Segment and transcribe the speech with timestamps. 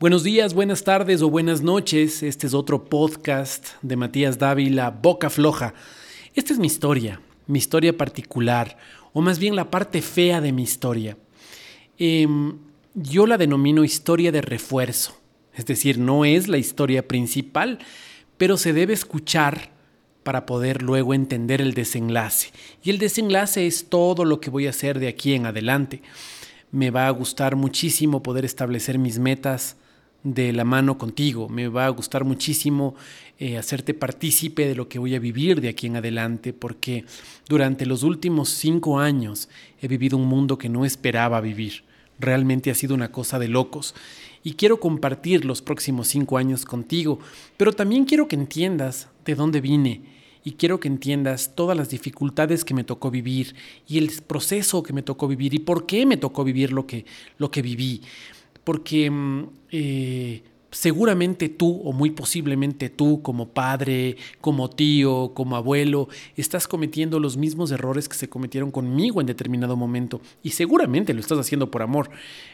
[0.00, 2.22] Buenos días, buenas tardes o buenas noches.
[2.22, 5.74] Este es otro podcast de Matías Dávila, Boca Floja.
[6.36, 8.78] Esta es mi historia, mi historia particular,
[9.12, 11.16] o más bien la parte fea de mi historia.
[11.98, 12.58] Em,
[12.94, 15.18] yo la denomino historia de refuerzo,
[15.52, 17.80] es decir, no es la historia principal,
[18.36, 19.70] pero se debe escuchar
[20.22, 22.52] para poder luego entender el desenlace.
[22.84, 26.02] Y el desenlace es todo lo que voy a hacer de aquí en adelante.
[26.70, 29.76] Me va a gustar muchísimo poder establecer mis metas
[30.22, 31.48] de la mano contigo.
[31.48, 32.94] Me va a gustar muchísimo
[33.38, 37.04] eh, hacerte partícipe de lo que voy a vivir de aquí en adelante, porque
[37.48, 39.48] durante los últimos cinco años
[39.80, 41.84] he vivido un mundo que no esperaba vivir.
[42.18, 43.94] Realmente ha sido una cosa de locos.
[44.42, 47.18] Y quiero compartir los próximos cinco años contigo,
[47.56, 50.02] pero también quiero que entiendas de dónde vine
[50.44, 53.54] y quiero que entiendas todas las dificultades que me tocó vivir
[53.86, 57.04] y el proceso que me tocó vivir y por qué me tocó vivir lo que,
[57.36, 58.02] lo que viví
[58.68, 66.10] porque mm, eh, seguramente tú o muy posiblemente tú como padre, como tío, como abuelo,
[66.36, 71.20] estás cometiendo los mismos errores que se cometieron conmigo en determinado momento y seguramente lo
[71.20, 72.10] estás haciendo por amor.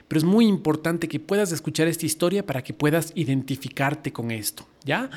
[0.06, 4.68] Pero es muy importante que puedas escuchar esta historia para que puedas identificarte con esto,
[4.84, 5.10] ¿ya?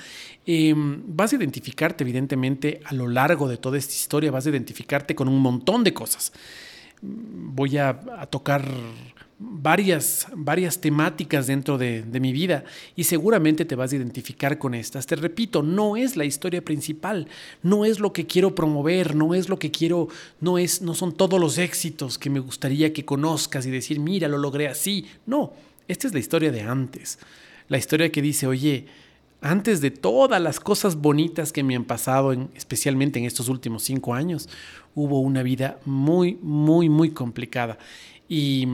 [0.47, 5.13] Em, vas a identificarte evidentemente a lo largo de toda esta historia, vas a identificarte
[5.13, 6.33] con un montón de cosas.
[7.03, 7.99] Voy a
[8.31, 8.67] tocar
[9.67, 12.63] varias, varias temáticas dentro de, mi vida
[12.95, 15.05] y seguramente te vas a identificar con estas.
[15.05, 17.27] Te repito, no es la historia principal,
[17.63, 20.07] no es lo que quiero promover, no es lo que quiero,
[20.39, 24.29] no es, no son todos los éxitos que me gustaría que conozcas y decir, mira,
[24.29, 25.05] lo logré así.
[25.25, 25.51] No,
[25.89, 27.19] esta es la historia de antes,
[27.67, 28.85] la historia que dice, oye,
[29.41, 34.13] antes de todas las cosas bonitas que me han pasado, especialmente en estos últimos cinco
[34.13, 34.47] años,
[34.95, 37.77] hubo una vida muy, muy, muy complicada.
[38.29, 38.65] Y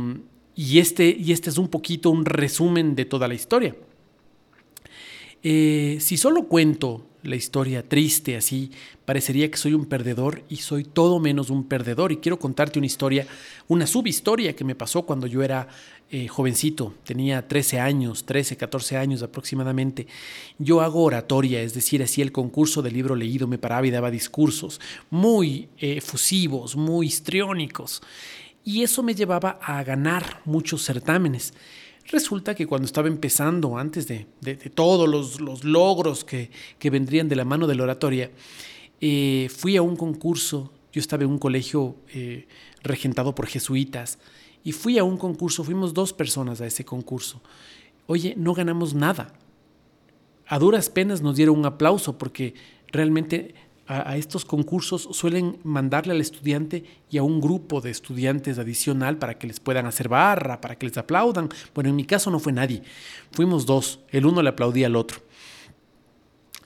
[0.56, 3.76] y este, y este es un poquito un resumen de toda la historia.
[5.42, 8.72] Eh, si solo cuento la historia triste así,
[9.06, 12.12] parecería que soy un perdedor y soy todo menos un perdedor.
[12.12, 13.28] Y quiero contarte una historia,
[13.68, 15.68] una subhistoria que me pasó cuando yo era
[16.12, 20.06] eh, jovencito, tenía 13 años, 13, 14 años aproximadamente.
[20.60, 24.12] Yo hago oratoria, es decir, así el concurso del libro leído me paraba y daba
[24.12, 28.02] discursos muy eh, efusivos, muy histriónicos
[28.64, 31.54] y eso me llevaba a ganar muchos certámenes.
[32.10, 34.26] Resulta que cuando estaba empezando, antes de,
[34.74, 36.50] todos los, logros que,
[36.90, 38.32] vendrían de la mano de la oratoria,
[39.00, 42.48] eh, fui a un concurso, yo estaba en un colegio eh,
[42.84, 44.20] regentado por jesuitas,
[44.64, 47.42] y fui a un concurso, fuimos dos personas a ese concurso.
[48.06, 49.34] Oye, no ganamos nada.
[50.48, 52.54] A duras penas nos dieron un aplauso porque
[52.88, 53.56] realmente
[53.88, 59.38] a, estos concursos suelen mandarle al estudiante y a un grupo de estudiantes adicional para
[59.38, 61.50] que les puedan hacer barra, para que les aplaudan.
[61.76, 62.82] Bueno, en mi caso no fue nadie.
[63.32, 64.00] Fuimos dos.
[64.10, 65.20] El uno le aplaudía al otro.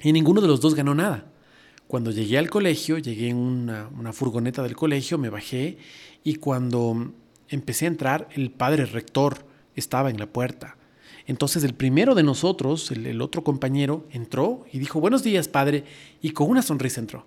[0.01, 1.25] Y ninguno de los dos ganó nada.
[1.88, 5.77] Cuando llegué al colegio, llegué en una, una furgoneta del colegio, me bajé
[6.23, 7.13] y cuando
[7.47, 9.45] empecé a entrar, el padre rector
[9.75, 10.76] estaba en la puerta
[11.27, 15.83] entonces el primero de nosotros, el, otro compañero, entró y dijo, buenos días, padre,
[16.21, 17.25] y con una sonrisa entró.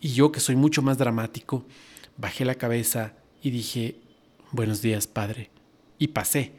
[0.00, 1.64] Y yo, que soy mucho más dramático,
[2.18, 3.96] bajé la cabeza y dije,
[4.52, 5.50] buenos días, padre,
[5.98, 6.52] y pasé.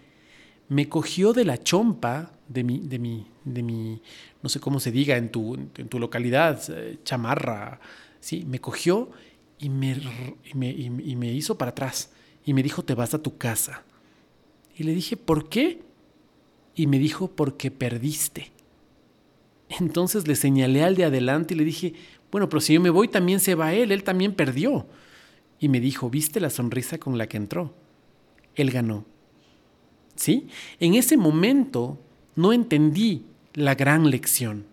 [0.68, 4.02] Me cogió de la chompa de mi, de mi, de mi
[4.42, 7.80] no sé cómo se diga en tu, en tu localidad, eh, chamarra,
[8.20, 9.12] sí, me cogió
[9.60, 9.96] y me,
[10.56, 12.10] me, y me hizo para atrás
[12.44, 13.84] y me dijo, te vas a tu casa.
[14.76, 15.87] Y le dije, ¿por qué?
[16.78, 18.52] Y me dijo, porque perdiste.
[19.68, 21.96] Entonces le señalé al de adelante y le dije,
[22.32, 24.86] bueno, pero si yo me voy también se va él, él también perdió.
[25.60, 27.74] Y me dijo, ¿viste la sonrisa con la que entró?
[28.54, 29.06] Él ganó.
[30.16, 30.50] ¿Sí?
[30.80, 32.00] En ese momento
[32.36, 34.68] no entendí la gran lección,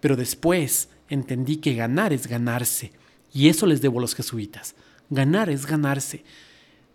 [0.00, 2.92] pero después entendí que ganar es ganarse.
[3.30, 4.74] Y eso les debo a los jesuitas.
[5.10, 6.24] Ganar es ganarse.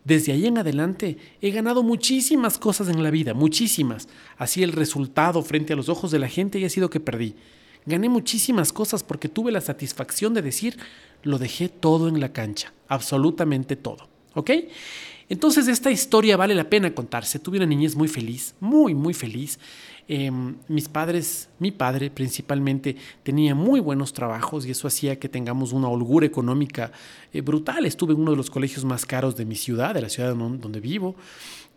[0.08, 4.08] Desde ahí en adelante he ganado muchísimas cosas en la vida, muchísimas.
[4.38, 7.36] Así el resultado frente a los ojos de la gente ha sido que perdí.
[7.86, 10.78] Gané muchísimas cosas porque tuve la satisfacción de decir,
[11.24, 14.08] lo dejé todo en la cancha, absolutamente todo.
[14.34, 14.52] ¿Ok?
[15.30, 17.40] Entonces esta historia vale la pena contarse.
[17.40, 19.60] Tuve una niñez muy feliz, muy, muy feliz.
[20.10, 25.74] Em, mis padres, mi padre principalmente, tenía muy buenos trabajos y eso hacía que tengamos
[25.74, 26.94] una holgura económica
[27.34, 27.86] eh, brutal.
[27.86, 30.80] Estuve en uno de los colegios más caros de mi ciudad, de la ciudad donde
[30.80, 31.16] vivo.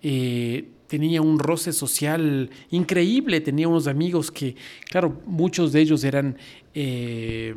[0.00, 4.54] Eh, tenía un roce social increíble, tenía unos amigos que,
[4.88, 6.36] claro, muchos de ellos eran...
[6.74, 7.54] Eh,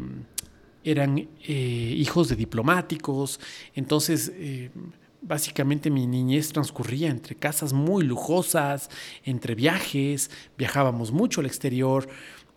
[0.85, 3.39] eran hijos de diplomáticos,
[3.73, 4.33] entonces
[5.23, 8.89] básicamente mi niñez transcurría entre casas muy lujosas,
[9.23, 12.07] entre viajes, viajábamos mucho al exterior,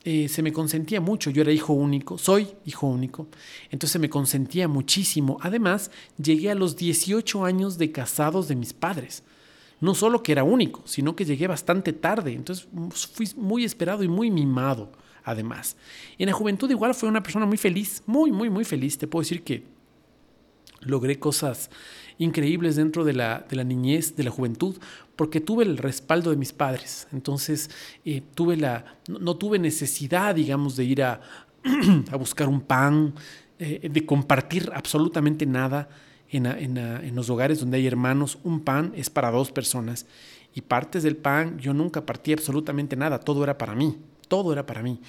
[0.05, 3.27] eh, se me consentía mucho, yo era hijo único, soy hijo único,
[3.71, 5.39] entonces me consentía muchísimo.
[5.41, 9.25] Además, llegué a los 18 años de casados de mis padres.
[9.81, 12.69] No solo que era único, sino que llegué bastante tarde, entonces
[13.13, 14.93] fui muy esperado y muy mimado,
[15.25, 15.77] además.
[16.19, 18.97] En la juventud igual fue una persona muy feliz, muy, muy, muy feliz.
[18.97, 19.65] Te puedo decir que
[20.83, 21.69] logré cosas
[22.19, 24.77] increíbles dentro de la, de la niñez, de la juventud,
[25.17, 27.09] porque tuve el respaldo de mis padres.
[27.13, 27.71] Entonces,
[28.05, 31.21] eh, tuve la, no, tuve necesidad, digamos, de ir a,
[32.11, 33.15] a buscar un pan,
[33.59, 35.89] eh, de compartir absolutamente nada
[36.31, 38.39] en, en, en, los hogares donde hay hermanos.
[38.45, 40.07] Un pan es para dos personas
[40.55, 43.99] y partes del pan yo nunca partí absolutamente nada, todo era para mí,
[44.29, 45.01] todo era para mí.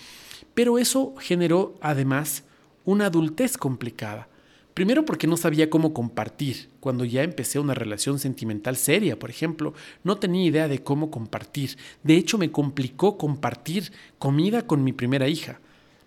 [0.53, 2.43] Pero eso generó además
[2.85, 4.29] una adultez complicada
[4.77, 6.69] Primero porque no sabía cómo compartir.
[6.79, 11.79] Cuando ya empecé una relación sentimental seria, por ejemplo, no tenía idea de cómo compartir.
[12.03, 15.59] De hecho, me complicó compartir comida con mi primera hija,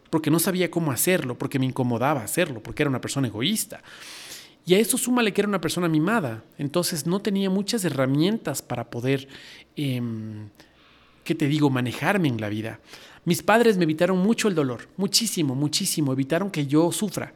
[0.09, 3.83] porque no sabía cómo hacerlo, porque me incomodaba hacerlo, porque era una persona egoísta.
[4.65, 6.45] Y a eso súmale que era una persona mimada.
[6.57, 9.27] Entonces no tenía muchas herramientas para poder,
[9.75, 10.49] em,
[11.25, 12.79] ¿qué te digo?, manejarme en la vida.
[13.25, 17.35] Mis padres me evitaron mucho el dolor, muchísimo, muchísimo, evitaron que yo sufra.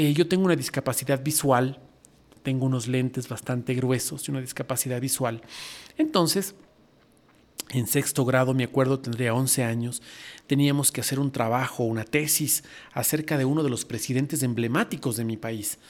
[0.00, 1.80] Eh, yo tengo una discapacidad visual,
[2.44, 5.42] tengo unos lentes bastante gruesos y una discapacidad visual.
[5.96, 6.54] Entonces,
[7.70, 10.00] en sexto grado, me acuerdo, tendría 11 años,
[10.46, 12.62] teníamos que hacer un trabajo, una tesis
[12.92, 15.80] acerca de uno de los presidentes emblemáticos de mi país.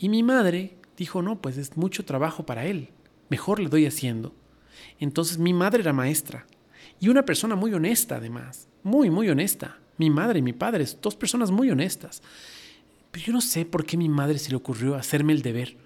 [0.00, 2.88] Y mi madre dijo, no, pues es mucho trabajo para él,
[3.28, 4.34] mejor le doy haciendo.
[4.98, 6.44] Entonces mi madre era maestra
[6.98, 9.78] y una persona muy honesta además, muy, muy honesta.
[9.96, 12.20] Mi madre y mi padre, dos personas muy honestas.
[13.14, 15.76] Pero yo no sé por qué mi madre se le ocurrió hacerme el deber.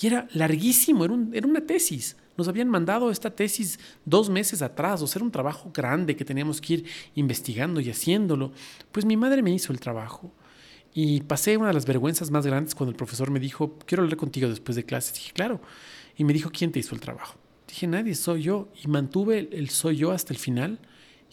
[0.00, 2.16] Y era larguísimo, era, una tesis.
[2.36, 6.24] Nos habían mandado esta tesis dos meses atrás, o sea, era un trabajo grande que
[6.24, 6.84] teníamos que ir
[7.16, 8.52] investigando y haciéndolo.
[8.92, 10.32] Pues mi madre me hizo el trabajo.
[10.94, 14.16] Y pasé una de las vergüenzas más grandes cuando el profesor me dijo, quiero hablar
[14.16, 15.14] contigo después de clases.
[15.14, 15.60] Dije, claro.
[16.16, 17.34] Y me dijo, ¿quién te hizo el trabajo?
[17.66, 18.68] Dije, nadie, soy yo.
[18.80, 20.78] Y mantuve el, soy yo hasta el final.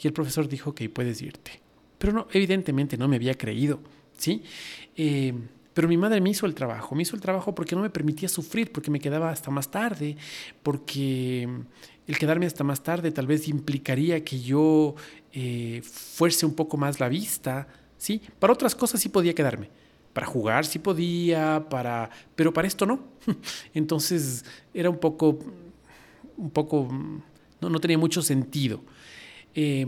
[0.02, 1.62] Y el profesor dijo, que puedes irte.
[2.00, 3.82] Pero no, evidentemente no me había creído.
[4.18, 4.44] ¿Sí?
[4.96, 5.34] Eh,
[5.78, 8.28] pero mi madre me hizo el trabajo, me hizo el trabajo porque no me permitía
[8.28, 10.18] sufrir, porque me quedaba hasta más tarde,
[10.64, 11.48] porque
[12.08, 14.96] el quedarme hasta más tarde tal vez implicaría que yo
[15.32, 18.22] eh, fuerce un poco más la vista, ¿sí?
[18.40, 19.70] Para otras cosas sí podía quedarme,
[20.14, 23.02] para jugar sí podía, para, pero para esto no.
[23.76, 25.38] Entonces era un poco,
[26.38, 26.88] un poco,
[27.62, 28.82] no, no tenía mucho sentido.
[29.54, 29.86] Eh,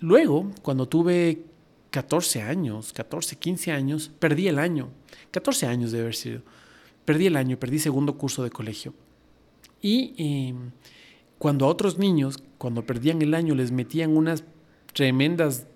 [0.00, 1.42] luego, cuando tuve
[1.90, 4.90] 14 años, 14, 15 años, perdí el año.
[5.30, 6.42] 14 años de haber sido.
[7.04, 8.94] Perdí el año, perdí segundo curso de colegio.
[9.80, 10.70] Y em,
[11.38, 14.44] cuando a otros niños, cuando perdían el año, les metían unas
[14.92, 15.66] tremendas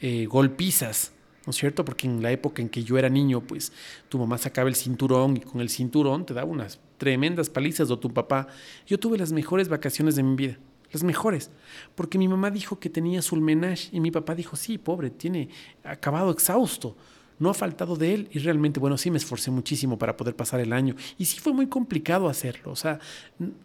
[0.00, 1.12] eh, golpizas,
[1.46, 1.84] ¿no es cierto?
[1.84, 3.72] Porque en la época en que yo era niño, pues
[4.08, 7.98] tu mamá sacaba el cinturón y con el cinturón te daba unas tremendas palizas o
[7.98, 8.48] tu papá.
[8.86, 10.58] Yo tuve las mejores vacaciones de mi vida
[10.92, 11.50] las mejores,
[11.94, 15.48] porque mi mamá dijo que tenía sulmenage y mi papá dijo, sí, pobre, tiene
[15.84, 16.96] acabado exhausto,
[17.38, 20.60] no ha faltado de él y realmente, bueno, sí me esforcé muchísimo para poder pasar
[20.60, 20.96] el año.
[21.18, 22.98] Y sí fue muy complicado hacerlo, o sea,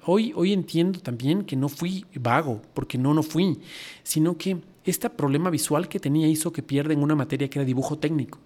[0.05, 3.59] hoy, hoy entiendo también que no fui vago, porque no, no fui,
[4.03, 7.65] sino que este problema visual que tenía hizo que pierda en una materia que era
[7.65, 8.39] dibujo técnico.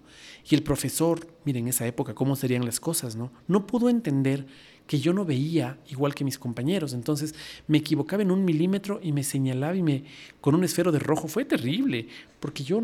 [0.50, 3.30] Y el profesor, miren, en esa época, cómo serían las cosas, ¿no?
[3.46, 4.46] No pudo entender
[4.86, 6.94] que yo no veía igual que mis compañeros.
[6.94, 7.34] Entonces
[7.66, 10.04] me equivocaba en un milímetro y me señalaba y me
[10.40, 11.28] con un esfero de rojo.
[11.28, 12.08] Fue terrible,
[12.40, 12.82] porque yo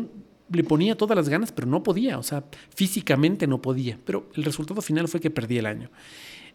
[0.51, 3.99] le ponía todas las ganas, pero no podía, o sea, físicamente no podía.
[4.05, 5.89] Pero el resultado final fue que perdí el año.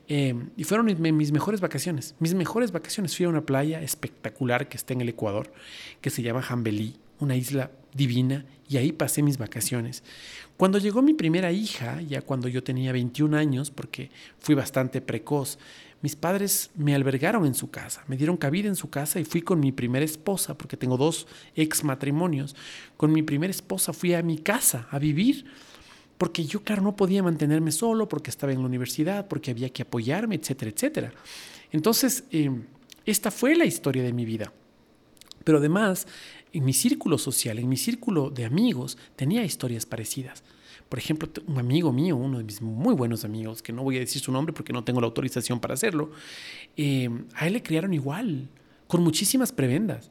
[0.07, 2.15] Eh, y fueron mis mejores vacaciones.
[2.21, 3.17] Mis mejores vacaciones.
[3.17, 5.53] Fui a una playa espectacular que está en el Ecuador,
[6.01, 10.03] que se llama Jambelí, una isla divina, y ahí pasé mis vacaciones.
[10.57, 15.59] Cuando llegó mi primera hija, ya cuando yo tenía 21 años, porque fui bastante precoz,
[16.03, 19.43] mis padres me albergaron en su casa, me dieron cabida en su casa y fui
[19.43, 22.57] con mi primera esposa, porque tengo dos ex matrimonios.
[22.97, 25.45] Con mi primera esposa fui a mi casa a vivir,
[26.17, 29.83] porque yo, claro, no podía mantenerme solo, porque estaba en la universidad, porque había que
[29.83, 31.13] apoyarme, etcétera, etcétera.
[31.73, 32.65] Entonces, em,
[33.05, 34.53] esta fue la historia de mi vida.
[35.45, 36.07] Pero además,
[36.53, 40.43] en mi círculo social, en mi círculo de amigos, tenía historias parecidas.
[40.89, 44.01] Por ejemplo, un amigo mío, uno de mis muy buenos amigos, que no voy a
[44.01, 46.11] decir su nombre porque no tengo la autorización para hacerlo,
[46.77, 48.49] eh, a él le criaron igual,
[48.89, 50.11] con muchísimas prebendas.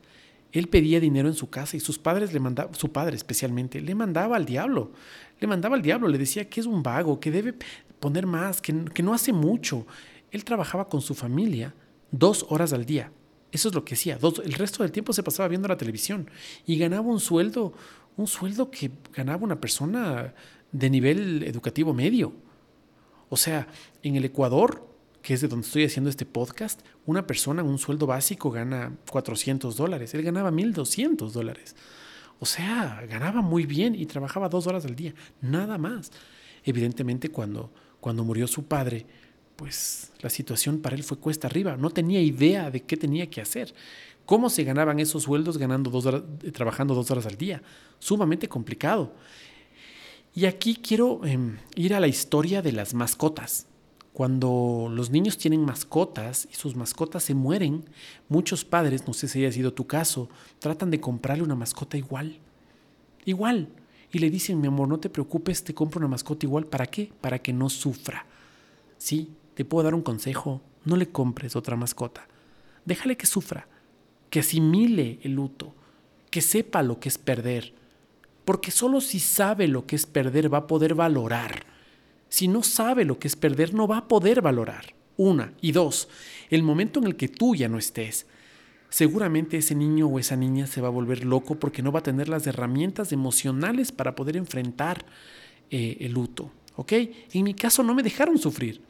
[0.54, 3.94] Él pedía dinero en su casa y sus padres le mandaban, su padre especialmente, le
[3.94, 4.92] mandaba al diablo.
[5.40, 7.54] Le mandaba al diablo, le decía que es un vago, que debe
[8.00, 9.86] poner más, que, que no hace mucho.
[10.32, 11.76] Él trabajaba con su familia
[12.12, 13.12] dos horas al día.
[13.52, 14.18] Eso es lo que hacía.
[14.18, 16.30] Dos, el resto del tiempo se pasaba viendo la televisión
[16.66, 17.74] y ganaba un sueldo,
[18.18, 20.34] un sueldo que ganaba una persona
[20.72, 22.34] de nivel educativo medio.
[23.30, 23.68] O sea,
[24.04, 24.88] en el Ecuador,
[25.22, 29.76] que es de donde estoy haciendo este podcast, una persona un sueldo básico gana 400
[29.76, 30.14] dólares.
[30.14, 31.76] Él ganaba 1.200 dólares.
[32.40, 36.12] O sea, ganaba muy bien y trabajaba dos horas al día, nada más.
[36.64, 39.06] Evidentemente, cuando, cuando murió su padre,
[39.60, 41.76] pues la situación para él fue cuesta arriba.
[41.76, 43.74] No tenía idea de qué tenía que hacer.
[44.26, 47.62] ¿Cómo se ganaban esos sueldos ganando dos horas, eh, trabajando dos horas al día?
[48.00, 49.12] Sumamente complicado.
[50.34, 53.68] Y aquí quiero em, ir a la historia de las mascotas.
[54.14, 57.84] Cuando los niños tienen mascotas y sus mascotas se mueren,
[58.30, 62.40] muchos padres, no sé si haya sido tu caso, tratan de comprarle una mascota igual.
[63.26, 63.68] Igual.
[64.14, 66.66] Y le dicen, mi amor, no te preocupes, te compro una mascota igual.
[66.66, 67.12] ¿Para qué?
[67.20, 68.26] Para que no sufra.
[68.98, 70.62] Sí, te puedo dar un consejo.
[70.86, 72.26] No le compres otra mascota.
[72.86, 73.68] Déjale que sufra,
[74.30, 75.76] que asimile el luto,
[76.32, 77.74] que sepa lo que es perder.
[78.46, 81.66] Porque solo si sabe lo que es perder va a poder valorar.
[82.30, 84.96] Si no sabe lo que es perder, no va a poder valorar.
[85.18, 85.52] Una.
[85.60, 86.08] Y dos,
[86.50, 88.28] el momento en el que tú ya no estés,
[88.88, 92.04] seguramente ese niño o esa niña se va a volver loco porque no va a
[92.04, 95.06] tener las herramientas emocionales para poder enfrentar
[95.70, 96.50] eh, el luto.
[96.78, 96.94] ¿Ok?
[97.34, 98.88] En mi caso no me dejaron sufrir.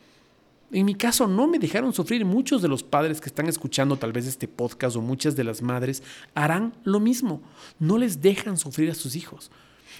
[0.71, 2.25] En mi caso no me dejaron sufrir.
[2.25, 5.61] Muchos de los padres que están escuchando tal vez este podcast o muchas de las
[5.61, 6.03] madres
[6.35, 7.41] harán lo mismo.
[7.79, 9.49] No les dejan sufrir a sus hijos.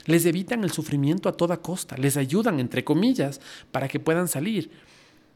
[0.05, 1.97] Les evitan el sufrimiento a toda costa.
[1.97, 4.69] Les ayudan, entre comillas, para que puedan salir.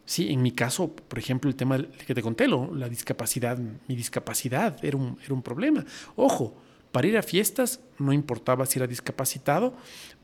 [0.05, 4.83] Sí, en mi caso, por ejemplo, el tema que te conté, la discapacidad, mi discapacidad
[4.83, 5.85] era un, era un problema.
[6.15, 6.55] Ojo,
[6.93, 9.73] para ir a fiestas, no importaba si era discapacitado,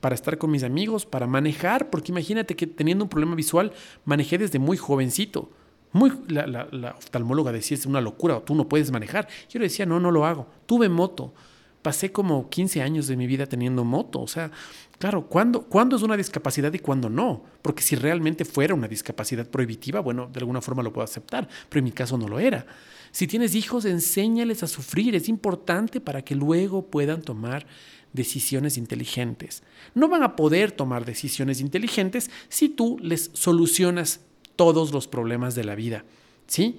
[0.02, 3.74] para estar con mis amigos, para manejar, porque imagínate que teniendo un problema visual,
[4.06, 5.50] manejé desde muy jovencito.
[5.92, 9.28] Muy, la, la, oftalmóloga decía, es una locura, tú no puedes manejar.
[9.50, 10.46] Yo le decía, no, no lo hago.
[10.68, 11.34] Tuve moto.
[11.82, 14.20] Pasé como 15 años de mi vida teniendo moto.
[14.20, 14.52] O sea,
[14.98, 17.44] claro, ¿cuándo, ¿cuándo es una discapacidad y cuándo no?
[17.62, 21.80] Porque si realmente fuera una discapacidad prohibitiva, bueno, de alguna forma lo puedo aceptar, pero
[21.80, 22.66] en mi caso no lo era.
[23.12, 25.16] Si tienes hijos, enséñales a sufrir.
[25.16, 27.66] Es importante para que luego puedan tomar
[28.14, 29.64] decisiones inteligentes.
[29.94, 34.22] No van a poder tomar decisiones inteligentes si tú les solucionas
[34.56, 36.06] todos los problemas de la vida.
[36.48, 36.78] ¿Sí?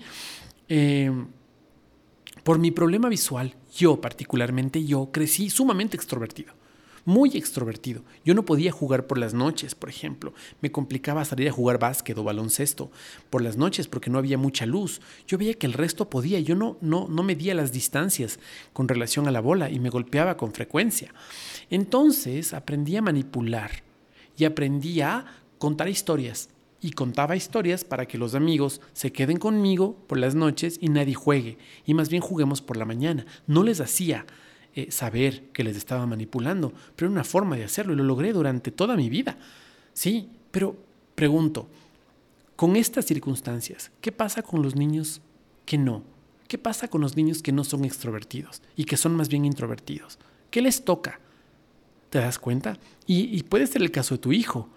[0.68, 1.28] Em,
[2.44, 6.54] por mi problema visual, yo particularmente, yo crecí sumamente extrovertido
[7.04, 8.02] muy extrovertido.
[8.24, 10.32] Yo no podía jugar por las noches, por ejemplo.
[10.60, 12.90] Me complicaba salir a jugar básquet o baloncesto
[13.30, 15.00] por las noches porque no había mucha luz.
[15.26, 16.40] Yo veía que el resto podía.
[16.40, 18.38] Yo no, no, no medía las distancias
[18.72, 21.12] con relación a la bola y me golpeaba con frecuencia.
[21.70, 23.82] Entonces aprendí a manipular
[24.36, 25.26] y aprendí a
[25.58, 26.48] contar historias.
[26.80, 31.14] Y contaba historias para que los amigos se queden conmigo por las noches y nadie
[31.14, 31.58] juegue.
[31.84, 33.26] Y más bien juguemos por la mañana.
[33.46, 34.24] No les hacía
[34.74, 38.32] eh, saber que les estaba manipulando, pero era una forma de hacerlo y lo logré
[38.32, 39.36] durante toda mi vida.
[39.92, 40.76] Sí, pero
[41.16, 41.68] pregunto,
[42.54, 45.22] con estas circunstancias, ¿qué pasa con los niños
[45.66, 46.04] que no?
[46.46, 50.18] ¿Qué pasa con los niños que no son extrovertidos y que son más bien introvertidos?
[50.50, 51.20] ¿Qué les toca?
[52.08, 52.78] ¿Te das cuenta?
[53.06, 54.68] Y, y puede ser el caso de tu hijo.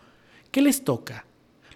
[0.52, 1.26] ¿Qué les toca?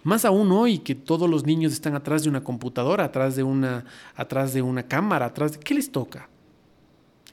[0.08, 3.84] Más aún hoy que todos los niños están atrás de una computadora, atrás de una,
[4.16, 5.58] atrás de una cámara, atrás de...
[5.58, 6.30] ¿Qué les toca?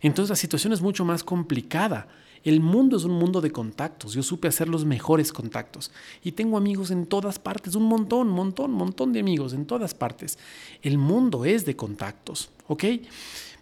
[0.01, 2.10] Entonces la situación es mucho más complicada.
[2.44, 4.13] El mundo es un mundo de contactos.
[4.13, 5.89] Yo supe hacer los mejores contactos.
[6.22, 10.38] Y tengo amigos en todas partes, un montón, montón, montón de amigos en todas partes.
[10.82, 12.84] El mundo es de contactos, ¿ok?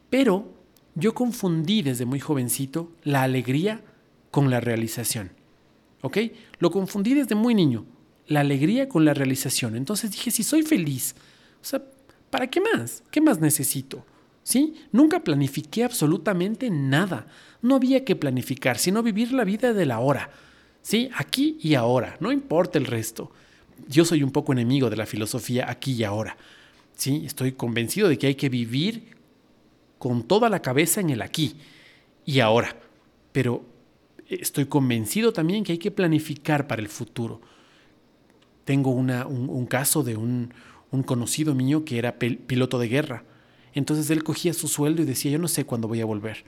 [0.10, 0.52] Pero
[0.96, 3.84] yo confundí desde muy jovencito la alegría
[4.32, 5.34] con la realización,
[6.02, 6.18] ¿ok?
[6.58, 7.86] Lo confundí desde muy niño,
[8.28, 9.76] la alegría con la realización.
[9.76, 11.16] Entonces dije, si soy feliz,
[11.62, 11.82] o sea,
[12.30, 13.04] ¿para qué más?
[13.12, 14.06] ¿Qué más necesito?
[14.44, 14.76] ¿sí?
[14.92, 17.26] Nunca planifiqué absolutamente nada.
[17.62, 20.30] No había que planificar, sino vivir la vida de la hora,
[20.82, 21.10] ¿sí?
[21.16, 23.32] Aquí y ahora, no importa el resto.
[23.88, 26.38] Yo soy un poco enemigo de la filosofía aquí y ahora,
[26.96, 27.24] ¿sí?
[27.26, 29.16] Estoy convencido de que hay que vivir
[29.98, 31.56] con toda la cabeza en el aquí
[32.26, 32.76] y ahora,
[33.32, 33.66] pero
[34.28, 37.42] estoy convencido también que hay que planificar para el futuro.
[38.66, 40.54] Tengo un, caso de un,
[41.06, 43.24] conocido mío que era piloto de guerra
[43.74, 46.44] entonces él cogía su sueldo y decía, yo no sé cuándo voy a volver.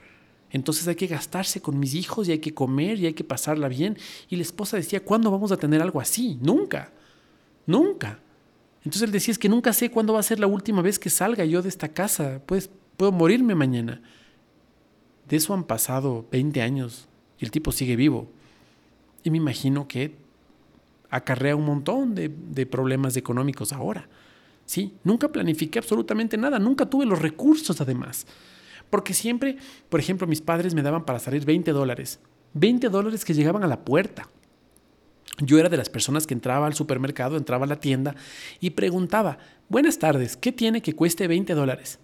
[0.50, 3.68] Entonces hay que gastarse con mis hijos y hay que comer y hay que pasarla
[3.68, 3.98] bien.
[4.28, 6.38] Y la esposa decía, ¿cuándo vamos a tener algo así?
[6.40, 6.92] Nunca,
[7.66, 8.20] nunca.
[8.78, 11.10] Entonces él decía, es que nunca sé cuándo va a ser la última vez que
[11.10, 12.40] salga yo de esta casa.
[12.46, 14.00] Pues puedo morirme mañana.
[15.28, 17.08] De eso han pasado 20 años
[17.40, 18.30] y el tipo sigue vivo.
[19.24, 20.14] Y me imagino que
[21.10, 24.08] acarrea un montón de, de problemas económicos ahora.
[24.66, 24.94] ¿sí?
[25.04, 28.26] Nunca planifiqué absolutamente nada, nunca tuve los recursos además.
[28.90, 29.56] Porque siempre,
[29.88, 32.20] por ejemplo, mis padres me daban para salir 20 dólares.
[32.54, 34.28] 20 dólares que llegaban a la puerta.
[35.38, 38.14] Yo era de las personas que entraba al supermercado, entraba a la tienda
[38.60, 41.98] y preguntaba, buenas tardes, ¿qué tiene que cueste 20 dólares?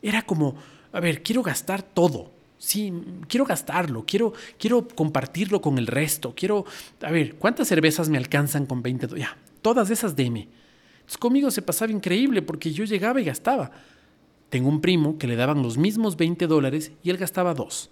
[0.00, 0.54] Era como,
[0.92, 2.30] a ver, quiero gastar todo.
[2.58, 2.92] Sí,
[3.28, 6.64] quiero gastarlo, quiero, quiero compartirlo con el resto, quiero,
[7.02, 9.28] a ver, ¿cuántas cervezas me alcanzan con 20 dólares?
[9.28, 10.48] Ya, todas esas deme.
[10.96, 13.70] Entonces conmigo se pasaba increíble porque yo llegaba y gastaba.
[14.48, 17.90] Tengo un primo que le daban los mismos 20 dólares y él gastaba dos.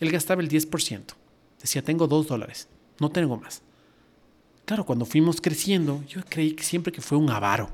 [0.00, 1.02] Él gastaba el 10%.
[1.60, 3.62] Decía, tengo dos dólares, no tengo más.
[4.64, 7.70] Claro, cuando fuimos creciendo, yo creí que siempre que fue un avaro.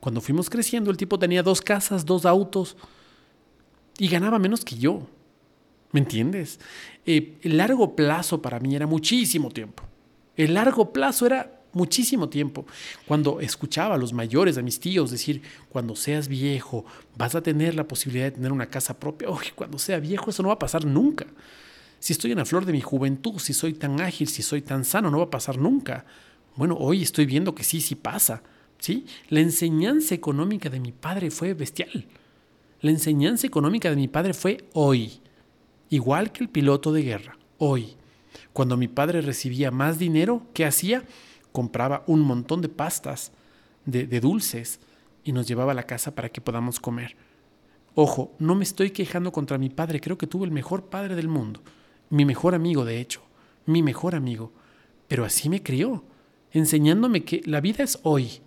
[0.00, 2.76] Cuando fuimos creciendo, el tipo tenía dos casas, dos autos
[4.00, 5.06] y ganaba menos que yo.
[5.92, 6.58] ¿Me entiendes?
[7.04, 9.82] Eh, el largo plazo para mí era muchísimo tiempo.
[10.36, 12.64] El largo plazo era muchísimo tiempo.
[13.06, 16.86] Cuando escuchaba a los mayores, a mis tíos, decir, cuando seas viejo,
[17.18, 19.28] vas a tener la posibilidad de tener una casa propia.
[19.28, 21.26] Uy, cuando sea viejo, eso no va a pasar nunca.
[21.98, 24.86] Si estoy en la flor de mi juventud, si soy tan ágil, si soy tan
[24.86, 26.06] sano, no va a pasar nunca.
[26.56, 28.42] Bueno, hoy estoy viendo que sí, sí pasa.
[28.78, 29.04] ¿sí?
[29.28, 32.06] La enseñanza económica de mi padre fue bestial.
[32.80, 35.20] La enseñanza económica de mi padre fue hoy.
[35.90, 37.96] Igual que el piloto de guerra, hoy.
[38.52, 41.04] Cuando mi padre recibía más dinero, ¿qué hacía?
[41.52, 43.32] compraba un montón de pastas,
[43.84, 44.80] de, dulces,
[45.24, 47.16] y nos llevaba a la casa para que podamos comer.
[47.94, 51.28] Ojo, no me estoy quejando contra mi padre, creo que tuvo el mejor padre del
[51.28, 51.60] mundo,
[52.08, 53.22] mi mejor amigo de hecho,
[53.66, 54.52] mi mejor amigo,
[55.08, 56.04] pero así me crió,
[56.52, 58.40] enseñándome que la vida es hoy,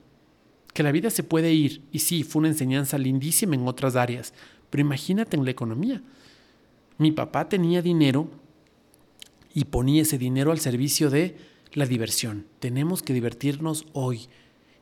[0.73, 4.33] que la vida se puede ir, y sí, fue una enseñanza lindísima en otras áreas,
[4.69, 6.01] pero imagínate en la economía.
[6.97, 8.29] Mi papá tenía dinero
[9.53, 11.37] y ponía ese dinero al servicio de
[11.73, 12.45] la diversión.
[12.59, 14.27] Tenemos que divertirnos hoy.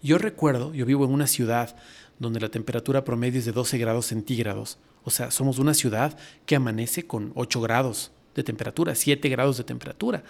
[0.01, 1.75] Yo recuerdo, yo vivo en una ciudad
[2.19, 4.77] donde la temperatura promedio es de 12 grados centígrados.
[5.03, 9.63] O sea, somos una ciudad que amanece con 8 grados de temperatura, 7 grados de
[9.63, 10.23] temperatura,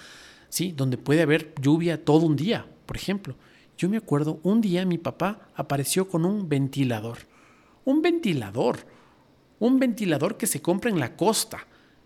[0.50, 0.71] ¿sí?
[0.71, 3.36] Donde puede haber lluvia todo un día, por ejemplo.
[3.82, 7.17] Yo me acuerdo, un día mi papá apareció con un ventilador.
[7.84, 8.78] Un ventilador.
[9.58, 11.65] Un ventilador que se compra en la costa.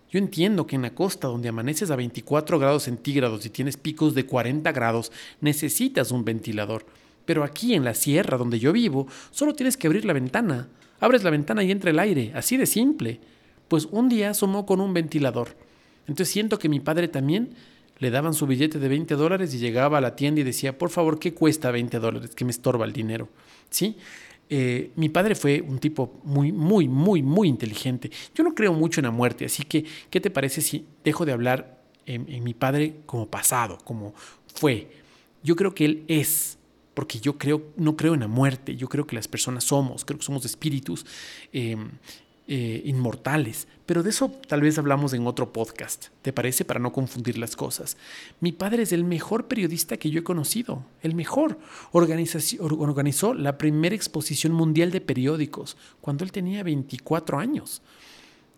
[0.09, 4.15] Yo entiendo que en la costa, donde amaneces a 24 grados centígrados y tienes picos
[4.15, 5.11] de 40 grados,
[5.41, 6.85] necesitas un ventilador.
[7.25, 10.69] Pero aquí en la sierra, donde yo vivo, solo tienes que abrir la ventana.
[11.01, 13.19] Abres la ventana y entra el aire, así de simple.
[13.67, 15.57] Pues un día asomó con un ventilador.
[16.07, 17.49] Entonces siento que mi padre también
[17.99, 20.89] le daban su billete de 20 dólares y llegaba a la tienda y decía, por
[20.89, 22.31] favor, ¿qué cuesta 20 dólares?
[22.35, 23.29] Que me estorba el dinero.
[23.69, 23.97] ¿Sí?
[24.49, 28.11] Eh, mi padre fue un tipo muy, muy, muy, muy inteligente.
[28.33, 31.31] Yo no creo mucho en la muerte, así que, ¿qué te parece si dejo de
[31.31, 34.13] hablar en, mi padre como pasado, como
[34.53, 34.87] fue?
[35.41, 36.59] Yo creo que él es,
[36.93, 40.19] porque yo creo, no creo en la muerte, yo creo que las personas somos, creo
[40.19, 41.05] que somos espíritus.
[41.51, 41.77] Eh,
[42.47, 43.67] eh, inmortales.
[43.87, 46.63] Pero de eso tal vez hablamos en otro podcast, ¿te parece?
[46.63, 47.97] Para no confundir las cosas.
[48.39, 51.57] Mi padre es el mejor periodista que yo he conocido, el mejor.
[51.91, 57.81] organizó la primera exposición mundial de periódicos cuando él tenía 24 años.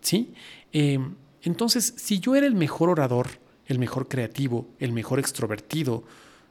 [0.02, 0.32] ¿Sí?
[0.72, 3.28] Em, entonces, si yo era el mejor orador,
[3.66, 6.04] el mejor creativo, el mejor extrovertido,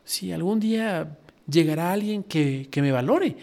[0.06, 3.38] si algún día llegará alguien que, que me valore,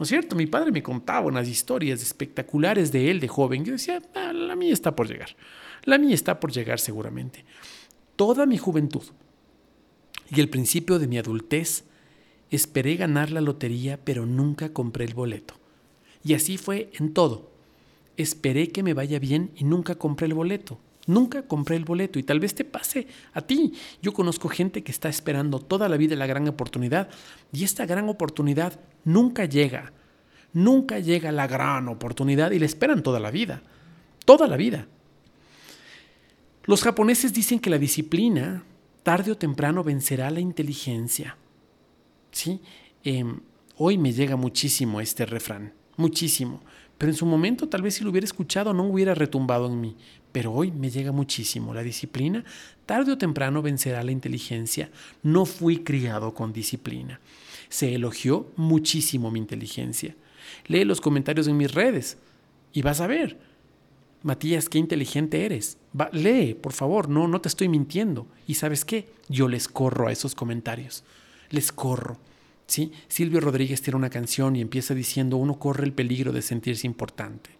[0.00, 0.34] ¿No es cierto?
[0.34, 3.66] Mi padre me contaba unas historias espectaculares de él de joven.
[3.66, 5.36] Yo decía, ah, la mía está por llegar.
[5.84, 7.44] La mía está por llegar seguramente.
[8.16, 9.02] Toda mi juventud
[10.34, 11.84] y el principio de mi adultez
[12.48, 15.56] esperé ganar la lotería, pero nunca compré el boleto.
[16.24, 17.50] Y así fue en todo.
[18.16, 20.80] Esperé que me vaya bien y nunca compré el boleto.
[21.06, 23.72] Nunca compré el boleto y tal vez te pase a ti.
[24.02, 27.08] Yo conozco gente que está esperando toda la vida la gran oportunidad
[27.52, 29.92] y esta gran oportunidad nunca llega.
[30.52, 33.62] Nunca llega la gran oportunidad y la esperan toda la vida.
[34.24, 34.86] Toda la vida.
[36.64, 38.64] Los japoneses dicen que la disciplina
[39.02, 41.36] tarde o temprano vencerá la inteligencia.
[42.30, 42.60] ¿Sí?
[43.02, 43.40] Em,
[43.76, 46.60] hoy me llega muchísimo este refrán, muchísimo.
[46.98, 49.96] Pero en su momento tal vez si lo hubiera escuchado no hubiera retumbado en mí.
[50.32, 51.74] Pero hoy me llega muchísimo.
[51.74, 52.44] La disciplina
[52.86, 54.90] tarde o temprano vencerá la inteligencia.
[55.22, 57.20] No fui criado con disciplina.
[57.68, 60.16] Se elogió muchísimo mi inteligencia.
[60.66, 62.18] Lee los comentarios en mis redes
[62.72, 63.38] y vas a ver.
[64.22, 65.78] Matías, qué inteligente eres.
[66.12, 68.26] lee, por favor, no, no te estoy mintiendo.
[68.46, 71.04] Y sabes qué, yo les corro a esos comentarios.
[71.50, 72.18] Les corro.
[72.66, 72.92] ¿sí?
[73.08, 77.50] Silvio Rodríguez tiene una canción y empieza diciendo, uno corre el peligro de sentirse importante.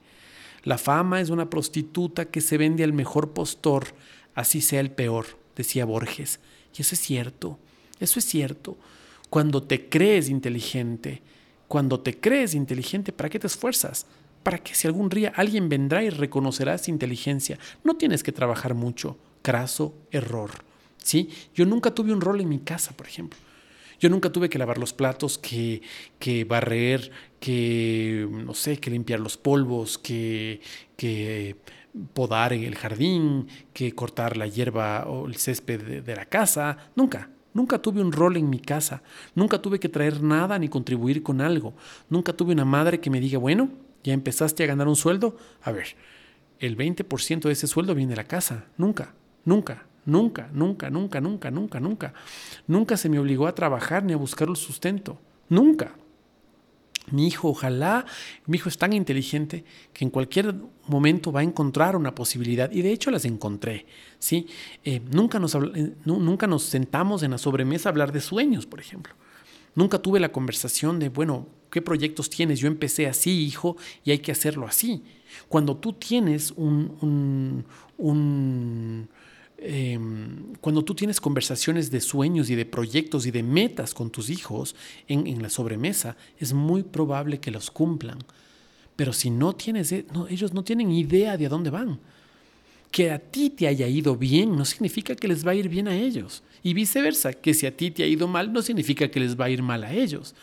[0.62, 3.88] La fama es una prostituta que se vende al mejor postor,
[4.34, 6.40] así sea el peor, decía Borges.
[6.76, 7.58] Y eso es cierto,
[7.98, 8.76] eso es cierto.
[9.30, 11.22] Cuando te crees inteligente,
[11.68, 14.06] Cuando te crees inteligente, ¿para qué te esfuerzas?
[14.42, 18.74] Para que si algún día alguien vendrá y reconocerá esa inteligencia, no tienes que trabajar
[18.74, 19.16] mucho.
[19.40, 20.50] Craso error.
[20.98, 21.30] ¿Sí?
[21.54, 23.38] Yo nunca tuve un rol en mi casa, por ejemplo.
[24.00, 25.82] Yo nunca tuve que lavar los platos, que,
[26.18, 30.62] que barrer, que, no sé, que limpiar los polvos, que,
[30.96, 31.56] que
[32.14, 36.78] podar en el jardín, que cortar la hierba o el césped de, la casa.
[36.96, 37.28] Nunca.
[37.52, 39.02] Nunca tuve un rol en mi casa.
[39.34, 41.74] Nunca tuve que traer nada ni contribuir con algo.
[42.08, 43.68] Nunca tuve una madre que me diga, bueno,
[44.02, 45.36] ya empezaste a ganar un sueldo.
[45.62, 45.96] A ver,
[46.58, 48.66] el 20% de ese sueldo viene de la casa.
[48.78, 52.14] Nunca, nunca, nunca, nunca, nunca, nunca, nunca, nunca.
[52.66, 55.18] Nunca se me obligó a trabajar ni a buscar el sustento.
[55.48, 55.94] Nunca.
[57.10, 58.06] Mi hijo, ojalá,
[58.46, 60.54] mi hijo es tan inteligente que en cualquier
[60.86, 63.86] momento va a encontrar una posibilidad y de hecho las encontré.
[64.18, 64.46] ¿sí?
[64.84, 68.80] Eh, nunca, nos, eh, nunca nos sentamos en la sobremesa a hablar de sueños, por
[68.80, 69.14] ejemplo.
[69.74, 72.60] Nunca tuve la conversación de, bueno, ¿qué proyectos tienes?
[72.60, 75.02] Yo empecé así, hijo, y hay que hacerlo así.
[75.48, 77.64] Cuando tú tienes un,
[77.96, 79.08] un
[79.62, 84.30] Em, cuando tú tienes conversaciones de sueños y de proyectos y de metas con tus
[84.30, 84.74] hijos
[85.06, 88.18] en, la sobremesa, es muy probable que los cumplan.
[88.96, 92.00] Pero si no tienes, e, ellos no tienen idea de a dónde van.
[92.90, 95.88] Que a ti te haya ido bien no significa que les va a ir bien
[95.88, 96.42] a ellos.
[96.62, 99.44] Y viceversa, que si a ti te ha ido mal no significa que les va
[99.44, 100.34] a ir mal a ellos.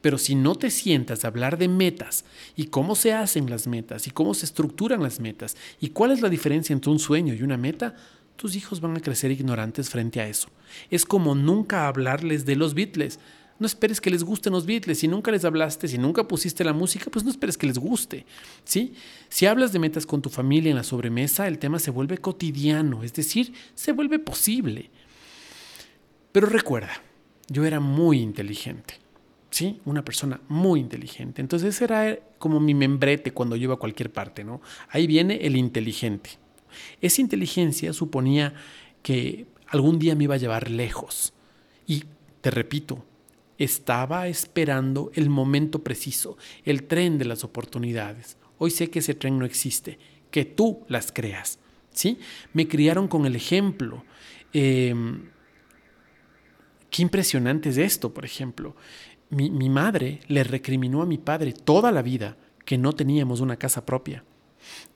[0.00, 4.06] Pero si no te sientas a hablar de metas y cómo se hacen las metas
[4.06, 7.42] y cómo se estructuran las metas y cuál es la diferencia entre un sueño y
[7.42, 7.96] una meta,
[8.42, 10.48] tus hijos van a crecer ignorantes frente a eso.
[10.90, 13.20] Es como nunca hablarles de los Beatles.
[13.60, 14.98] No esperes que les gusten los Beatles.
[14.98, 18.26] Si nunca les hablaste, si nunca pusiste la música, pues no esperes que les guste.
[18.64, 18.94] ¿sí?
[19.28, 23.04] Si hablas de metas con tu familia en la sobremesa, el tema se vuelve cotidiano,
[23.04, 24.90] es decir, se vuelve posible.
[26.32, 27.00] Pero recuerda,
[27.46, 28.94] yo era muy inteligente.
[29.50, 29.80] ¿sí?
[29.84, 31.40] Una persona muy inteligente.
[31.40, 34.60] Entonces era como mi membrete cuando yo iba a cualquier parte, ¿no?
[34.88, 36.41] Ahí viene el inteligente.
[37.00, 38.54] Esa inteligencia suponía
[39.02, 41.32] que algún día me iba a llevar lejos.
[41.86, 42.04] Y,
[42.40, 43.04] te repito,
[43.58, 48.36] estaba esperando el momento preciso, el tren de las oportunidades.
[48.58, 49.98] Hoy sé que ese tren no existe,
[50.30, 51.58] que tú las creas.
[51.92, 52.18] ¿sí?
[52.52, 54.04] Me criaron con el ejemplo.
[54.52, 55.30] Em,
[56.90, 58.76] qué impresionante es esto, por ejemplo.
[59.30, 63.56] Mi, mi madre le recriminó a mi padre toda la vida que no teníamos una
[63.56, 64.24] casa propia.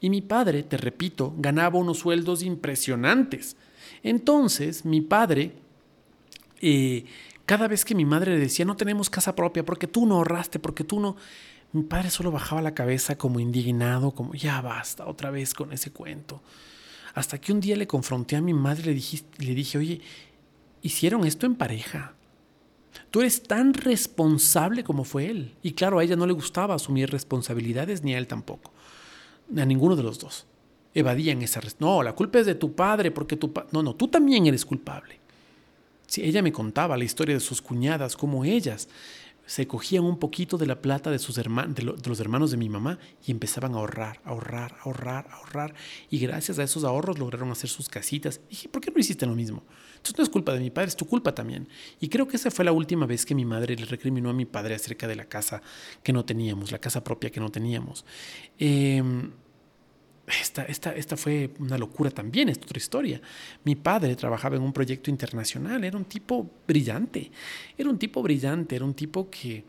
[0.00, 3.56] Y mi padre, te repito, ganaba unos sueldos impresionantes.
[4.02, 5.52] Entonces, mi padre,
[6.60, 7.04] eh,
[7.44, 10.58] cada vez que mi madre le decía, no tenemos casa propia, porque tú no ahorraste,
[10.58, 11.16] porque tú no...
[11.72, 15.90] Mi padre solo bajaba la cabeza como indignado, como ya basta otra vez con ese
[15.90, 16.40] cuento.
[17.14, 20.00] Hasta que un día le confronté a mi madre y le dije, le dije oye,
[20.82, 22.14] hicieron esto en pareja.
[23.10, 25.54] Tú eres tan responsable como fue él.
[25.62, 28.70] Y claro, a ella no le gustaba asumir responsabilidades, ni a él tampoco
[29.54, 30.46] a ninguno de los dos.
[30.94, 33.68] Evadían esa No, la culpa es de tu padre porque tu padre...
[33.72, 35.20] No, no, tú también eres culpable.
[36.06, 38.88] Si ella me contaba la historia de sus cuñadas, como ellas
[39.46, 42.68] se cogían un poquito de la plata de, sus hermanos, de, los hermanos de mi
[42.68, 45.74] mamá y empezaban a ahorrar, ahorrar, ahorrar, ahorrar.
[46.10, 48.40] Y gracias a esos ahorros lograron hacer sus casitas.
[48.50, 49.62] dije, ¿por qué no hiciste lo mismo?
[49.96, 51.68] Entonces no es culpa de mi padre, es tu culpa también.
[52.00, 54.44] Y creo que esa fue la última vez que mi madre le recriminó a mi
[54.44, 55.62] padre acerca de la casa
[56.02, 58.04] que no teníamos, la casa propia que no teníamos.
[58.58, 59.02] Eh,
[60.26, 63.20] esta, esta, esta, fue una locura también, es otra historia.
[63.64, 67.30] Mi padre trabajaba en un proyecto internacional, era un tipo brillante,
[67.78, 69.64] era un tipo brillante, era un tipo que,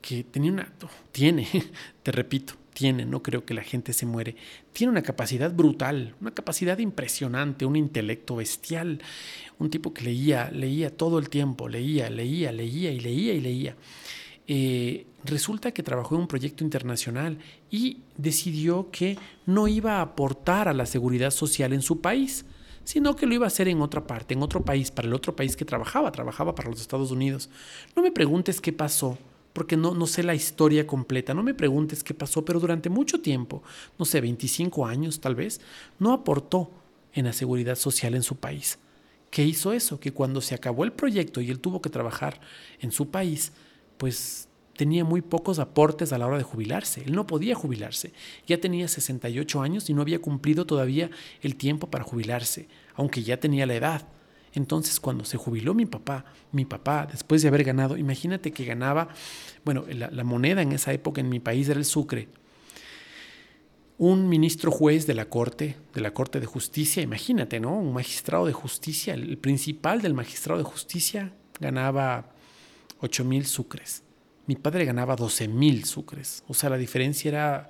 [0.00, 0.72] que tenía una,
[1.12, 1.46] tiene,
[2.02, 4.36] te repito, tiene, no creo que la gente se muere,
[4.72, 9.00] tiene una capacidad brutal, una capacidad impresionante, un intelecto bestial,
[9.58, 13.76] un tipo que leía, leía todo el tiempo, leía, leía, leía y leía y leía.
[14.52, 17.38] Eh, resulta que trabajó en un proyecto internacional
[17.70, 22.44] y decidió que no iba a aportar a la seguridad social en su país,
[22.82, 25.36] sino que lo iba a hacer en otra parte, en otro país, para el otro
[25.36, 27.48] país que trabajaba, trabajaba para los Estados Unidos.
[27.94, 29.18] No me preguntes qué pasó,
[29.52, 33.20] porque no, no sé la historia completa, no me preguntes qué pasó, pero durante mucho
[33.20, 33.62] tiempo,
[34.00, 35.60] no sé, 25 años tal vez,
[36.00, 36.72] no aportó
[37.12, 38.80] en la seguridad social en su país.
[39.30, 40.00] ¿Qué hizo eso?
[40.00, 42.40] Que cuando se acabó el proyecto y él tuvo que trabajar
[42.80, 43.52] en su país,
[44.00, 47.02] pues tenía muy pocos aportes a la hora de jubilarse.
[47.04, 48.14] Él no podía jubilarse.
[48.46, 51.10] Ya tenía 68 años y no había cumplido todavía
[51.42, 54.08] el tiempo para jubilarse, aunque ya tenía la edad.
[54.54, 59.08] Entonces, cuando se jubiló mi papá, mi papá, después de haber ganado, imagínate que ganaba,
[59.66, 62.28] bueno, la, moneda en esa época en mi país era el sucre.
[63.98, 67.78] Un ministro juez de la Corte, de la Corte de Justicia, imagínate, ¿no?
[67.78, 72.32] Un magistrado de justicia, el principal del magistrado de justicia ganaba
[73.00, 74.02] 8 mil sucres.
[74.46, 76.44] Mi padre ganaba 12 mil sucres.
[76.48, 77.68] O sea, la diferencia era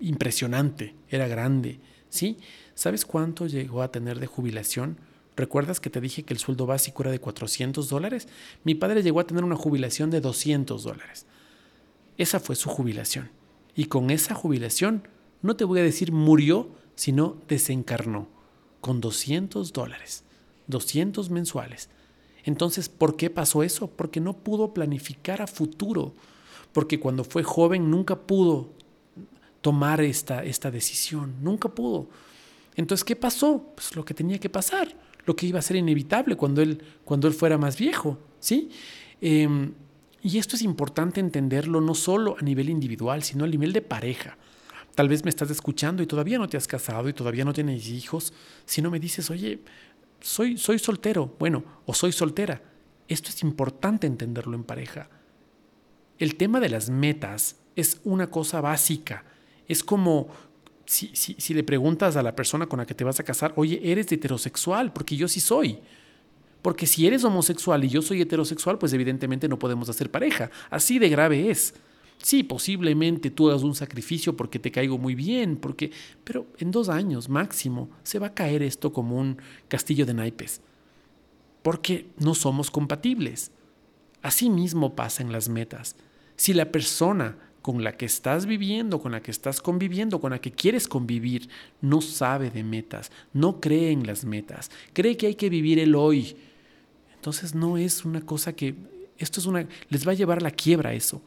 [0.00, 1.80] impresionante, era grande.
[2.08, 2.38] ¿Sí?
[2.74, 4.98] ¿Sabes cuánto llegó a tener de jubilación?
[5.34, 8.28] ¿Recuerdas que te dije que el sueldo básico era de 400 dólares?
[8.64, 11.26] Mi padre llegó a tener una jubilación de 200 dólares.
[12.18, 13.30] Esa fue su jubilación.
[13.74, 15.08] Y con esa jubilación,
[15.40, 18.28] no te voy a decir murió, sino desencarnó,
[18.82, 20.24] con 200 dólares,
[20.66, 21.88] 200 mensuales.
[22.44, 23.88] Entonces, ¿por qué pasó eso?
[23.88, 26.14] Porque no pudo planificar a futuro,
[26.72, 28.70] porque cuando fue joven nunca pudo
[29.60, 32.08] tomar esta, esta decisión, nunca pudo.
[32.76, 33.72] Entonces, ¿qué pasó?
[33.74, 37.28] Pues lo que tenía que pasar, lo que iba a ser inevitable cuando él, cuando
[37.28, 38.70] él fuera más viejo, ¿sí?
[39.20, 39.72] Em,
[40.22, 44.36] y esto es importante entenderlo no solo a nivel individual, sino a nivel de pareja.
[44.94, 47.88] Tal vez me estás escuchando y todavía no te has casado y todavía no tienes
[47.88, 48.32] hijos,
[48.66, 49.60] si no me dices, oye,
[50.22, 52.62] soy, soy soltero, bueno, o soy soltera.
[53.08, 55.08] Esto es importante entenderlo en pareja.
[56.18, 59.24] El tema de las metas es una cosa básica.
[59.68, 60.28] Es como
[60.86, 63.52] si, si, si, le preguntas a la persona con la que te vas a casar,
[63.56, 65.78] oye, eres heterosexual, porque yo sí soy.
[66.62, 70.50] Porque si eres homosexual y yo soy heterosexual, pues evidentemente no podemos hacer pareja.
[70.70, 71.74] Así de grave es.
[72.22, 75.90] Sí, posiblemente tú hagas un sacrificio porque te caigo muy bien, porque,
[76.22, 80.60] pero en dos años máximo se va a caer esto como un castillo de naipes,
[81.62, 83.50] porque no somos compatibles.
[84.22, 85.96] Así mismo pasa en las metas.
[86.36, 90.40] Si la persona con la que estás viviendo, con la que estás conviviendo, con la
[90.40, 91.48] que quieres convivir,
[91.80, 95.96] no sabe de metas, no cree en las metas, cree que hay que vivir el
[95.96, 96.36] hoy,
[97.14, 98.76] entonces no es una cosa que,
[99.18, 101.20] esto es una, les va a llevar a la quiebra eso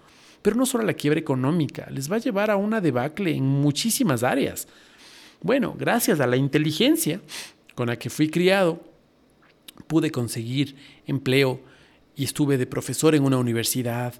[0.45, 3.43] pero no solo a la quiebra económica, les va a llevar a una debacle en
[3.43, 4.67] muchísimas áreas.
[5.41, 7.19] Bueno, gracias a la inteligencia
[7.73, 8.79] con la que fui criado,
[9.88, 10.75] pude conseguir
[11.08, 11.62] empleo
[12.15, 14.13] y estuve de profesor en una universidad,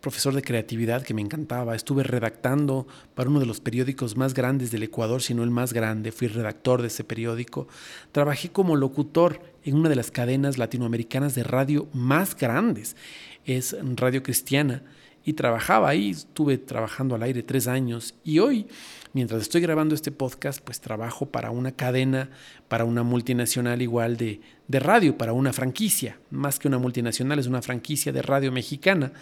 [0.00, 1.76] profesor de creatividad que me encantaba.
[1.76, 5.74] Estuve redactando para uno de los periódicos más grandes del Ecuador, si no el más
[5.74, 6.10] grande.
[6.10, 7.68] Fui redactor de ese periódico.
[8.12, 12.96] Trabajé como locutor en una de las cadenas latinoamericanas de radio más grandes.
[13.44, 14.82] Es Radio Cristiana
[15.26, 18.68] y trabajaba ahí, estuve trabajando al aire tres años y hoy,
[19.12, 22.30] mientras estoy grabando este podcast, pues trabajo para una cadena,
[22.68, 27.48] para una multinacional igual de, de radio, para una franquicia, más que una multinacional, es
[27.48, 29.12] una franquicia de radio mexicana,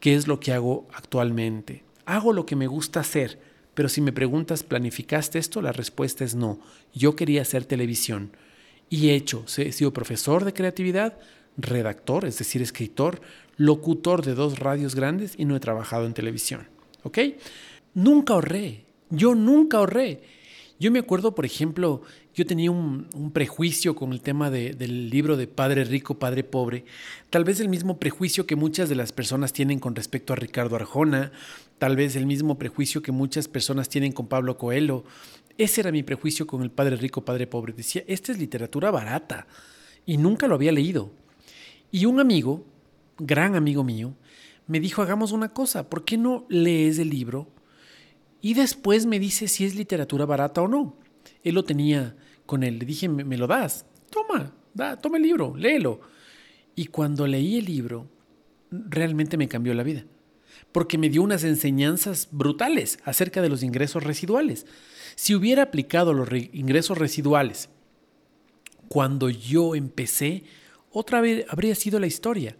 [0.00, 1.82] que es lo que hago actualmente.
[2.04, 3.40] Hago lo que me gusta hacer,
[3.72, 5.62] pero si me preguntas, ¿planificaste esto?
[5.62, 6.60] La respuesta es no.
[6.92, 8.32] Yo quería hacer televisión
[8.90, 11.18] y he hecho, he sido profesor de creatividad,
[11.56, 13.22] redactor, es decir, escritor,
[13.58, 16.68] locutor de dos radios grandes y no he trabajado en televisión.
[17.02, 17.18] ¿Ok?
[17.92, 18.86] Nunca ahorré.
[19.10, 20.22] Yo nunca ahorré.
[20.80, 22.02] Yo me acuerdo, por ejemplo,
[22.34, 26.84] yo tenía un, prejuicio con el tema del libro de Padre Rico, Padre Pobre.
[27.30, 30.76] Tal vez el mismo prejuicio que muchas de las personas tienen con respecto a Ricardo
[30.76, 31.32] Arjona,
[31.78, 35.02] tal vez el mismo prejuicio que muchas personas tienen con Pablo Coelho.
[35.58, 37.72] Ese era mi prejuicio con el Padre Rico, Padre Pobre.
[37.72, 39.48] Decía, esta es literatura barata.
[40.06, 41.10] Y nunca lo había leído.
[41.90, 42.64] Y un amigo,
[43.18, 44.14] gran amigo mío,
[44.66, 47.48] me dijo, hagamos una cosa, ¿por qué no lees el libro?
[48.40, 50.96] Y después me dice si es literatura barata o no.
[51.42, 52.78] Él lo tenía con él.
[52.78, 53.86] Le dije, ¿me, lo das?
[54.10, 56.00] Toma, da, toma el libro, léelo.
[56.74, 58.08] Y cuando leí el libro,
[58.70, 60.04] realmente me cambió la vida.
[60.70, 64.66] Porque me dio unas enseñanzas brutales acerca de los ingresos residuales.
[65.16, 67.70] Si hubiera aplicado los ingresos residuales
[68.88, 70.44] cuando yo empecé,
[70.90, 72.56] otra vez habría sido la historia.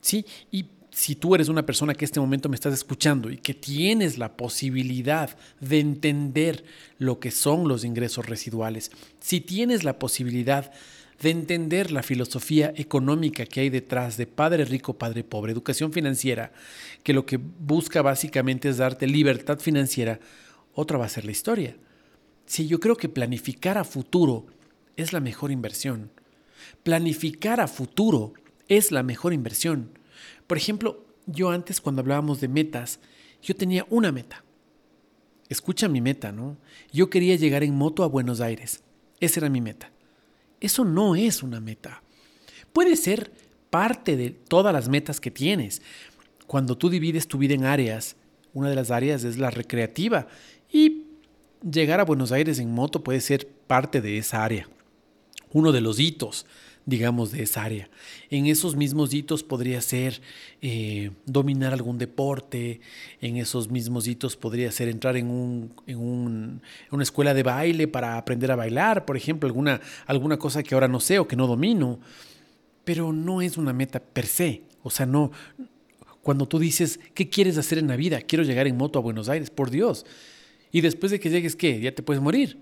[0.00, 0.24] ¿Sí?
[0.50, 3.54] Y si tú eres una persona que en este momento me estás escuchando y que
[3.54, 6.64] tienes la posibilidad de entender
[6.98, 10.72] lo que son los ingresos residuales, si tienes la posibilidad
[11.20, 16.52] de entender la filosofía económica que hay detrás de Padre Rico, Padre Pobre, educación financiera,
[17.02, 20.18] que lo que busca básicamente es darte libertad financiera,
[20.74, 21.76] otra va a ser la historia.
[22.46, 24.46] Si yo creo que planificar a futuro
[24.96, 26.10] es la mejor inversión.
[26.82, 28.32] Planificar a futuro
[28.70, 29.90] es la mejor inversión.
[30.46, 33.00] Por ejemplo, yo antes cuando hablábamos de metas,
[33.42, 34.44] yo tenía una meta.
[35.48, 36.56] Escucha mi meta, ¿no?
[36.92, 38.82] Yo quería llegar en moto a Buenos Aires.
[39.18, 39.90] Esa era mi meta.
[40.60, 42.02] Eso no es una meta.
[42.72, 43.32] Puede ser
[43.70, 45.82] parte de todas las metas que tienes.
[46.46, 48.16] Cuando tú divides tu vida en áreas,
[48.52, 50.28] una de las áreas es la recreativa
[50.70, 51.06] y
[51.68, 54.68] llegar a Buenos Aires en moto puede ser parte de esa área.
[55.52, 56.46] Uno de los hitos
[56.86, 57.88] digamos, de esa área.
[58.30, 60.20] En esos mismos hitos podría ser
[60.60, 62.80] eh, dominar algún deporte,
[63.20, 68.16] en esos mismos hitos podría ser entrar en, un, en una escuela de baile para
[68.16, 71.46] aprender a bailar, por ejemplo, alguna, alguna cosa que ahora no sé o que no
[71.46, 72.00] domino,
[72.84, 75.30] pero no es una meta per se, o sea, no...
[76.22, 78.20] Cuando tú dices, ¿qué quieres hacer en la vida?
[78.20, 80.04] Quiero llegar en moto a Buenos Aires, por Dios.
[80.70, 81.80] Y después de que llegues, ¿qué?
[81.80, 82.58] Ya te puedes morir.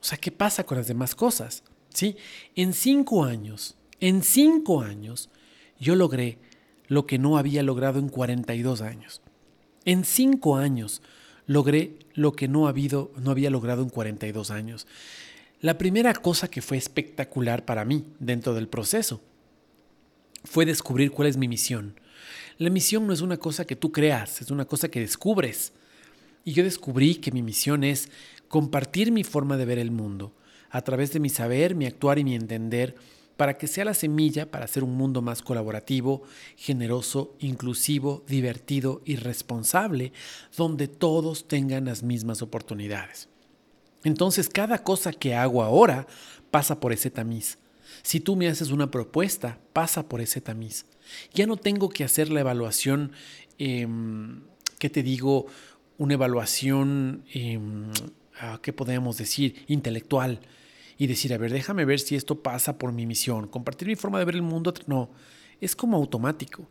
[0.00, 1.64] O sea, ¿qué pasa con las demás cosas?
[1.92, 2.16] ¿Sí?
[2.54, 5.30] En cinco años, en cinco años,
[5.80, 6.38] yo logré
[6.86, 9.20] lo que no había logrado en 42 años.
[9.84, 11.02] En cinco años
[11.46, 14.86] logré lo que no, no había logrado en 42 años.
[15.60, 19.20] La primera cosa que fue espectacular para mí dentro del proceso
[20.44, 21.98] fue descubrir cuál es mi misión.
[22.58, 25.72] La misión no es una cosa que tú creas, es una cosa que descubres.
[26.44, 28.08] Y yo descubrí que mi misión es
[28.48, 30.32] compartir mi forma de ver el mundo,
[30.70, 32.94] a través de mi saber, mi actuar y mi entender,
[33.38, 36.22] para que sea la semilla para hacer un mundo más colaborativo,
[36.56, 40.12] generoso, inclusivo, divertido y responsable,
[40.56, 43.28] donde todos tengan las mismas oportunidades.
[44.02, 46.08] Entonces cada cosa que hago ahora
[46.50, 47.58] pasa por ese tamiz.
[48.02, 50.86] Si tú me haces una propuesta, pasa por ese tamiz.
[51.32, 53.12] Ya no tengo que hacer la evaluación,
[53.58, 54.42] em,
[54.80, 55.46] ¿qué te digo?
[55.96, 57.92] Una evaluación, em,
[58.62, 59.64] ¿qué podemos decir?
[59.68, 60.40] Intelectual.
[60.96, 63.46] Y decir, a ver, déjame ver si esto pasa por mi misión.
[63.46, 64.74] Compartir mi forma de ver el mundo.
[64.86, 65.10] No,
[65.60, 66.68] es como automático.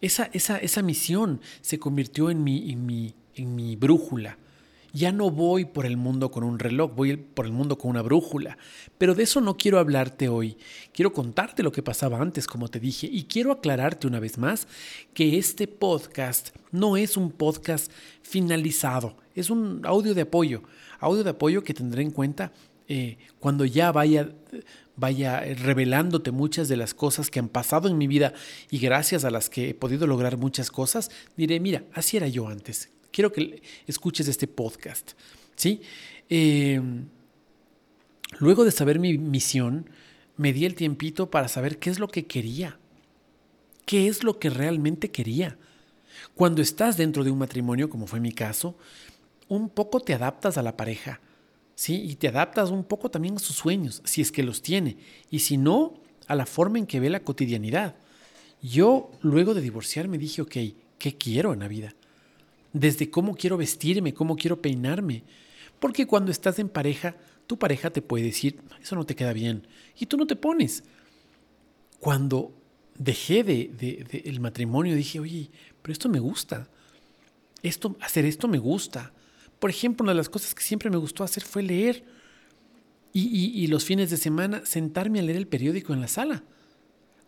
[0.00, 4.38] Esa, esa, esa misión se convirtió en mi, en mi, en mi brújula
[4.94, 8.00] ya no voy por el mundo con un reloj, voy por el mundo con una
[8.00, 8.56] brújula.
[8.96, 10.56] Pero de eso no quiero hablarte hoy.
[10.92, 14.68] Quiero contarte lo que pasaba antes, como te dije, y quiero aclararte una vez más
[15.12, 17.90] que este podcast no es un podcast
[18.22, 20.62] finalizado, es un audio de apoyo,
[21.00, 22.52] audio de apoyo que tendré en cuenta
[22.86, 24.30] eh, cuando ya vaya
[24.96, 28.32] vaya revelándote muchas de las cosas que han pasado en mi vida
[28.70, 32.48] y gracias a las que he podido lograr muchas cosas, diré, mira, así era yo
[32.48, 35.12] antes, quiero que escuches este podcast.
[35.56, 35.80] ¿sí?
[36.28, 36.80] Eh,
[38.38, 39.90] luego de saber mi misión,
[40.36, 42.78] me di el tiempito para saber qué es lo que quería.
[43.86, 45.58] ¿Qué es lo que realmente quería?
[46.34, 48.76] Cuando estás dentro de un matrimonio, como fue mi caso,
[49.48, 51.20] un poco te adaptas a la pareja,
[51.74, 52.02] ¿sí?
[52.02, 54.96] Y te adaptas un poco también a sus sueños, si es que los tiene,
[55.30, 55.94] y si no,
[56.26, 57.96] a la forma en que ve la cotidianidad.
[58.62, 60.56] Yo, luego de divorciarme, dije, ok,
[60.98, 61.94] ¿qué quiero en la vida?
[62.74, 65.22] desde cómo quiero vestirme, cómo quiero peinarme.
[65.80, 69.66] Porque cuando estás en pareja, tu pareja te puede decir, eso no te queda bien,
[69.98, 70.84] y tú no te pones.
[72.00, 72.52] Cuando
[72.98, 76.68] dejé de, el matrimonio, dije, oye, pero esto me gusta.
[77.62, 79.12] Esto, hacer esto me gusta.
[79.64, 82.04] Por ejemplo, una de las cosas que siempre me gustó hacer fue leer.
[83.14, 86.44] Y, los fines de semana sentarme a leer el periódico en la sala.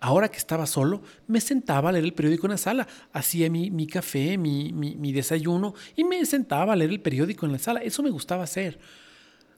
[0.00, 3.86] Ahora que estaba solo, me sentaba a leer el periódico en la sala, hacía mi,
[3.86, 7.80] café, mi, mi, desayuno y me sentaba a leer el periódico en la sala.
[7.80, 8.78] Eso me gustaba hacer.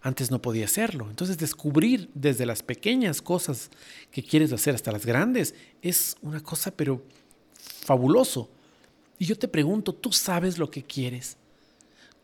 [0.01, 1.09] Antes no podía hacerlo.
[1.11, 3.73] Entonces descubrir desde las pequeñas cosas
[4.13, 7.03] que quieres hacer hasta las grandes es una cosa pero
[7.59, 8.49] fabuloso.
[9.19, 11.39] Y yo te pregunto, ¿tú sabes lo que quieres?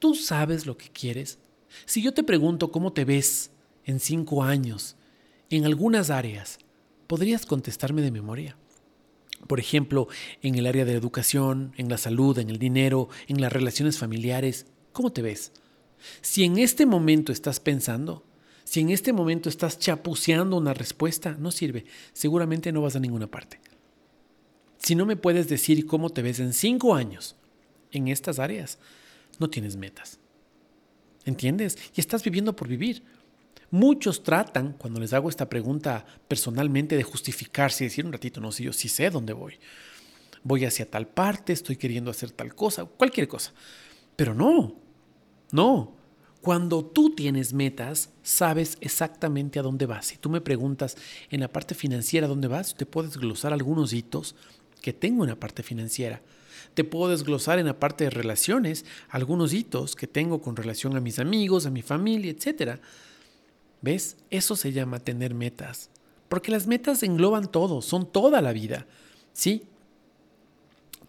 [0.04, 1.38] ¿Tú sabes lo que quieres?
[1.86, 3.52] Si yo te pregunto cómo te ves
[3.86, 4.96] en cinco años,
[5.48, 6.58] en algunas áreas,
[7.06, 8.54] podrías contestarme de memoria.
[9.46, 10.08] Por ejemplo,
[10.42, 13.96] en el área de la educación, en la salud, en el dinero, en las relaciones
[13.96, 15.52] familiares, ¿cómo te ves?
[16.20, 18.26] Si en este momento estás pensando,
[18.64, 21.86] si en este momento estás chapuceando una respuesta, no sirve.
[22.12, 23.58] Seguramente no vas a ninguna parte.
[24.76, 27.36] Si no me puedes decir cómo te ves en cinco años
[27.90, 28.78] en estas áreas,
[29.40, 30.18] no tienes metas.
[31.24, 31.78] ¿Entiendes?
[31.94, 33.02] Y estás viviendo por vivir.
[33.70, 38.52] Muchos tratan, cuando les hago esta pregunta personalmente, de justificarse y decir un ratito, no,
[38.52, 39.58] si yo sí sé dónde voy.
[40.42, 43.52] Voy hacia tal parte, estoy queriendo hacer tal cosa, cualquier cosa.
[44.16, 44.76] Pero no,
[45.50, 45.96] no.
[46.40, 50.06] Cuando tú tienes metas, sabes exactamente a dónde vas.
[50.06, 50.96] Si tú me preguntas
[51.30, 54.36] en la parte financiera dónde vas, te puedo desglosar algunos hitos
[54.82, 56.20] que tengo en la parte financiera.
[56.74, 61.00] Te puedo desglosar en la parte de relaciones algunos hitos que tengo con relación a
[61.00, 62.80] mis amigos, a mi familia, etcétera
[63.84, 64.16] ¿Ves?
[64.30, 65.90] Eso se llama tener metas.
[66.30, 68.86] Porque las metas engloban todo, son toda la vida.
[69.34, 69.64] ¿Sí?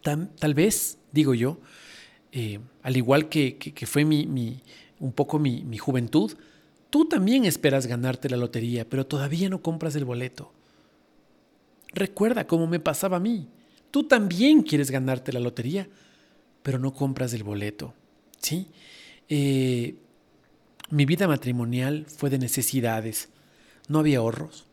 [0.01, 1.57] Tal, vez, digo yo,
[2.33, 4.61] eh, al igual que, fue mi,
[4.99, 6.33] un poco mi juventud,
[6.89, 10.51] tú también esperas ganarte la lotería, pero todavía no compras el boleto.
[11.93, 13.47] Recuerda cómo me pasaba a mí.
[13.95, 15.87] Tú también quieres ganarte la lotería,
[16.63, 17.93] pero no compras el boleto.
[18.41, 18.67] ¿Sí?
[19.29, 19.95] Eh,
[20.89, 23.29] mi vida matrimonial fue de necesidades.
[23.87, 24.65] No había ahorros.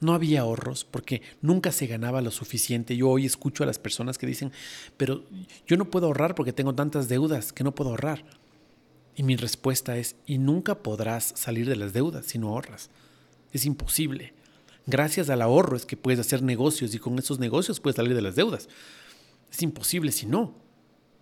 [0.00, 2.94] No había ahorros porque nunca se ganaba lo suficiente.
[2.94, 4.52] Yo hoy escucho a las personas que dicen,
[4.98, 5.24] pero
[5.66, 8.22] yo no puedo ahorrar porque tengo tantas deudas que no puedo ahorrar.
[9.16, 12.90] Y mi respuesta es, y nunca podrás salir de las deudas si no ahorras.
[13.50, 14.34] Es imposible.
[14.90, 18.22] Gracias al ahorro es que puedes hacer negocios y con esos negocios puedes salir de
[18.22, 18.70] las deudas.
[19.52, 20.54] Es imposible si no.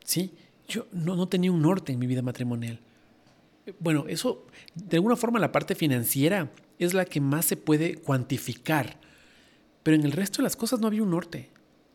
[0.04, 0.34] ¿Sí?
[0.68, 2.78] Yo no, no tenía un norte en mi vida matrimonial.
[3.80, 4.46] Bueno, eso,
[4.76, 9.00] de alguna forma la parte financiera es la que más se puede cuantificar,
[9.82, 11.50] pero en el resto de las cosas no había un norte.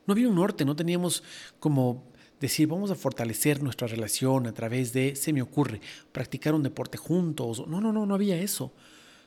[0.05, 1.23] No había un norte, no teníamos
[1.61, 2.03] como
[2.41, 5.79] decir, vamos a fortalecer nuestra relación a través de, se me ocurre,
[6.11, 7.65] practicar un deporte juntos.
[7.65, 8.73] No, no, no, no había eso.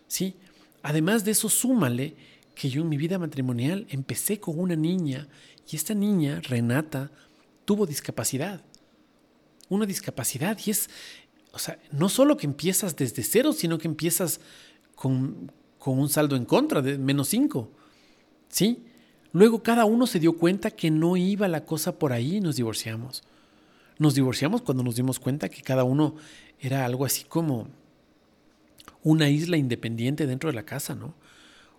[0.07, 0.37] ¿Sí?
[0.83, 5.29] Además de eso, súmale que yo en mi vida matrimonial empecé con una niña
[5.71, 7.11] y esta niña, Renata,
[7.65, 8.63] tuvo discapacidad.
[9.69, 10.91] Una discapacidad y es,
[11.53, 14.41] o sea, no solo que empiezas desde cero, sino que empiezas
[14.95, 17.71] con, con un saldo en contra de menos cinco.
[18.49, 18.85] ¿Sí?
[19.33, 22.57] Luego cada uno se dio cuenta que no iba la cosa por ahí y nos
[22.57, 23.25] divorciamos.
[23.99, 26.15] Nos divorciamos cuando nos dimos cuenta que cada uno
[26.61, 27.69] era algo así como
[29.03, 31.15] una isla independiente dentro de la casa, ¿no?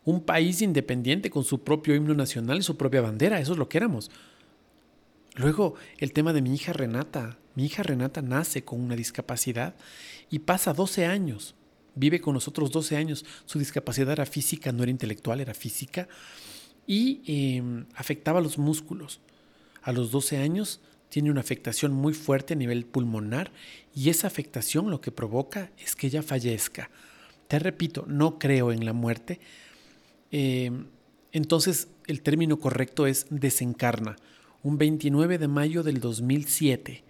[0.05, 3.67] Un país independiente con su propio himno nacional y su propia bandera, eso es lo
[3.67, 4.11] que éramos.
[5.35, 7.37] Luego, el tema de mi hija Renata.
[7.55, 9.75] Mi hija Renata nace con una discapacidad
[10.29, 11.55] y pasa 12 años.
[11.95, 13.25] Vive con nosotros 12 años.
[13.45, 16.07] Su discapacidad era física, no era intelectual, era física
[16.87, 19.19] y em, afectaba los músculos.
[19.81, 23.51] A los 12 años tiene una afectación muy fuerte a nivel pulmonar
[23.93, 26.89] y esa afectación lo que provoca es que ella fallezca.
[27.47, 29.39] Te repito, no creo en la muerte.
[30.31, 30.87] Em,
[31.31, 34.15] entonces el término correcto es desencarna.
[34.63, 37.03] Un 29 de mayo del 2007,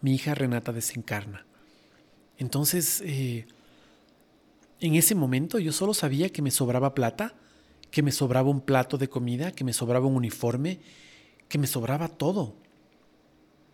[0.00, 1.46] mi hija Renata desencarna.
[2.38, 3.46] Entonces, eh,
[4.80, 7.34] en ese momento yo solo sabía que me sobraba plata
[7.90, 10.80] que me sobraba un plato de comida, que me sobraba un uniforme,
[11.48, 12.54] que me sobraba todo.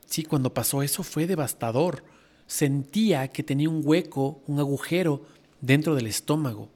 [0.06, 2.04] Sí, cuando pasó eso fue devastador.
[2.46, 5.22] Sentía que tenía un hueco, un agujero
[5.60, 6.68] dentro del estómago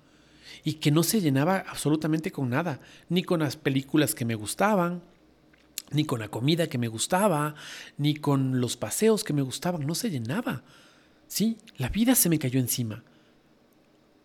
[0.66, 5.00] y que no se llenaba absolutamente con nada, ni con las películas que me gustaban,
[5.92, 7.54] ni con la comida que me gustaba,
[7.98, 10.64] ni con los paseos que me gustaban, no se llenaba.
[11.28, 13.04] Sí, la vida se me cayó encima.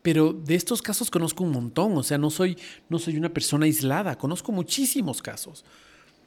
[0.02, 2.58] Pero de estos casos conozco un montón, o sea, no soy,
[2.90, 5.64] no soy una persona aislada, conozco muchísimos casos,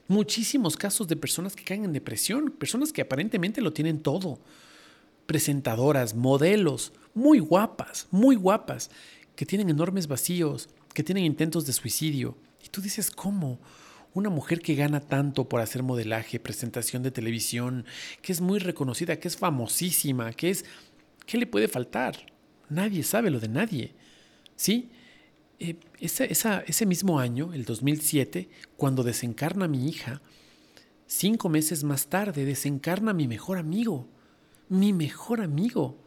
[0.06, 4.38] muchísimos casos de personas que caen en depresión, personas que aparentemente lo tienen todo,
[5.26, 8.92] presentadoras, modelos, muy guapas, muy guapas,
[9.36, 12.36] que tienen enormes vacíos, que tienen intentos de suicidio.
[12.64, 13.58] Y tú dices, ¿cómo?
[14.14, 17.84] Una mujer que gana tanto por hacer modelaje, presentación de televisión,
[18.22, 20.64] que es muy reconocida, que es famosísima, que es...
[21.26, 22.16] ¿Qué le puede faltar?
[22.68, 23.94] Nadie sabe lo de nadie.
[24.56, 24.90] ¿Sí?
[25.58, 30.20] Eh, ese mismo año, el 2007, cuando desencarna mi hija,
[31.06, 34.08] cinco meses más tarde desencarna mi mejor amigo.
[34.68, 35.98] Mi mejor amigo,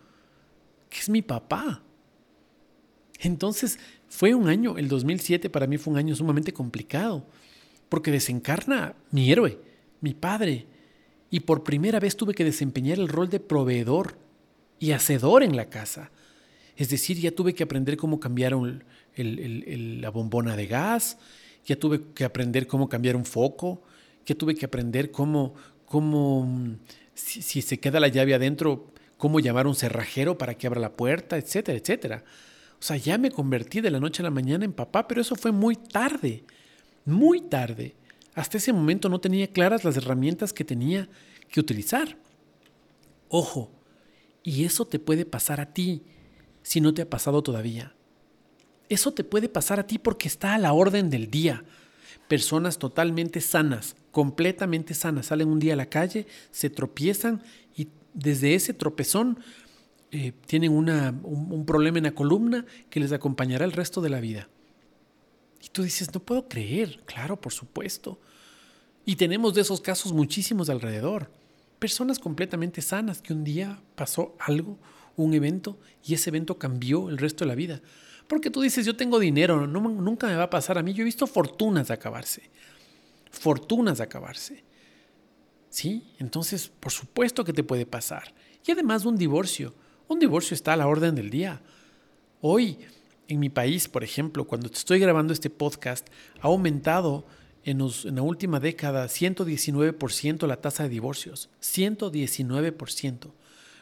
[0.90, 1.84] que es mi papá.
[3.20, 7.26] Entonces, fue un año, el 2007 para mí fue un año sumamente complicado,
[7.90, 9.60] porque desencarna mi héroe,
[10.02, 10.66] mi padre,
[11.30, 14.18] y por primera vez tuve que desempeñar el rol de proveedor
[14.80, 16.12] y hacedor en la casa.
[16.76, 18.54] Es decir, ya tuve que aprender cómo cambiar
[19.16, 21.18] la bombona de gas,
[21.66, 23.82] ya tuve que aprender cómo cambiar un foco,
[24.26, 25.56] ya tuve que aprender cómo,
[25.86, 26.78] cómo
[27.14, 30.94] si, se queda la llave adentro, cómo llamar a un cerrajero para que abra la
[30.94, 32.24] puerta, etcétera, etcétera.
[32.80, 35.36] O sea, ya me convertí de la noche a la mañana en papá, pero eso
[35.36, 36.44] fue muy tarde,
[37.06, 37.96] muy tarde.
[38.36, 41.10] Hasta ese momento no tenía claras las herramientas que tenía
[41.50, 42.18] que utilizar.
[43.30, 43.72] Ojo,
[44.44, 46.04] y eso te puede pasar a ti
[46.62, 47.94] si no te ha pasado todavía.
[48.90, 51.66] Eso te puede pasar a ti porque está a la orden del día.
[52.28, 57.42] Personas totalmente sanas, completamente sanas, salen un día a la calle, se tropiezan
[57.76, 59.40] y desde ese tropezón
[60.12, 64.20] eh, tienen un, un problema en la columna que les acompañará el resto de la
[64.20, 64.50] vida.
[65.62, 68.20] Y tú dices, no puedo creer, claro, por supuesto.
[69.06, 71.32] Y tenemos de esos casos muchísimos alrededor.
[71.80, 74.78] Personas completamente sanas que un día pasó algo
[75.18, 77.82] un evento y ese evento cambió el resto de la vida.
[78.28, 80.94] Porque tú dices, yo tengo dinero, nunca me va a pasar a mí.
[80.94, 82.50] Yo he visto fortunas de acabarse.
[83.32, 84.64] Fortunas de acabarse.
[85.70, 86.14] ¿Sí?
[86.20, 88.34] Entonces, por supuesto que te puede pasar.
[88.66, 89.74] Y además un divorcio.
[90.08, 91.62] Un divorcio está a la orden del día.
[92.42, 92.78] Hoy,
[93.28, 96.08] en mi país, por ejemplo, cuando estoy grabando este podcast,
[96.40, 97.26] ha aumentado
[97.64, 101.50] en, la última década 119% la tasa de divorcios.
[101.62, 103.32] 119%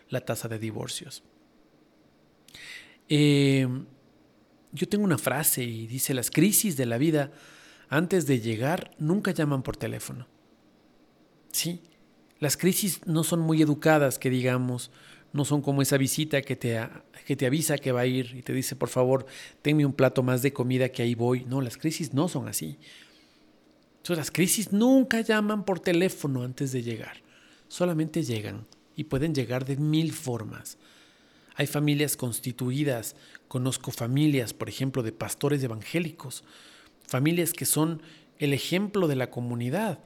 [0.09, 1.23] la tasa de divorcios.
[3.07, 3.67] Eh,
[4.71, 7.31] yo tengo una frase y dice, las crisis de la vida
[7.87, 10.27] antes de llegar nunca llaman por teléfono.
[11.51, 11.81] Sí,
[12.39, 14.91] las crisis no son muy educadas, que digamos,
[15.35, 16.79] no son como esa visita que te,
[17.25, 19.25] que te avisa que va a ir y te dice, por favor,
[19.61, 21.43] tenme un plato más de comida que ahí voy.
[21.43, 22.77] No, las crisis no son así.
[23.97, 27.17] Entonces las crisis nunca llaman por teléfono antes de llegar,
[27.67, 28.65] solamente llegan
[28.95, 30.77] y pueden llegar de mil formas.
[31.55, 33.17] Hay familias constituidas,
[33.49, 36.45] conozco familias, por ejemplo, de pastores evangélicos,
[37.05, 38.01] familias que son
[38.39, 39.99] el ejemplo de la comunidad,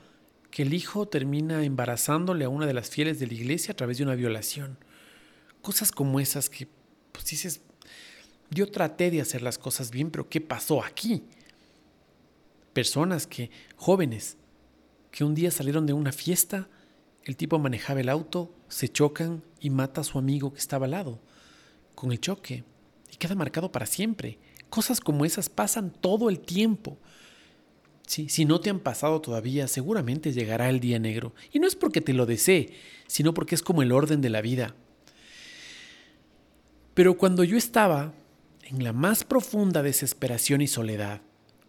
[0.50, 4.00] que el hijo termina embarazándole a una de las fieles de la iglesia a través
[4.00, 4.78] de una violación.
[5.62, 6.68] Cosas como esas que,
[7.12, 7.62] pues dices,
[8.49, 11.24] yo traté de hacer las cosas bien, pero ¿qué pasó aquí?
[12.74, 14.38] Personas que, jóvenes,
[15.12, 16.70] que un día salieron de una fiesta,
[17.24, 20.91] el tipo manejaba el auto, se chocan y mata a su amigo que estaba al
[20.91, 21.20] lado,
[21.95, 22.64] con el choque,
[23.12, 24.39] y queda marcado para siempre.
[24.70, 26.97] Cosas como esas pasan todo el tiempo.
[28.05, 31.34] si no te han pasado todavía, seguramente llegará el día negro.
[31.51, 32.74] Y no es porque te lo desee,
[33.07, 34.76] sino porque es como el orden de la vida.
[37.00, 38.12] Pero cuando yo estaba
[38.64, 41.22] en la más profunda desesperación y soledad,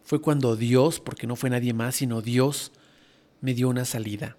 [0.02, 2.72] fue cuando Dios, porque no fue nadie más, sino Dios,
[3.40, 4.36] me dio una salida.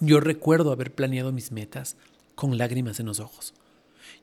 [0.00, 1.98] Yo recuerdo haber planeado mis metas
[2.34, 3.52] con lágrimas en los ojos.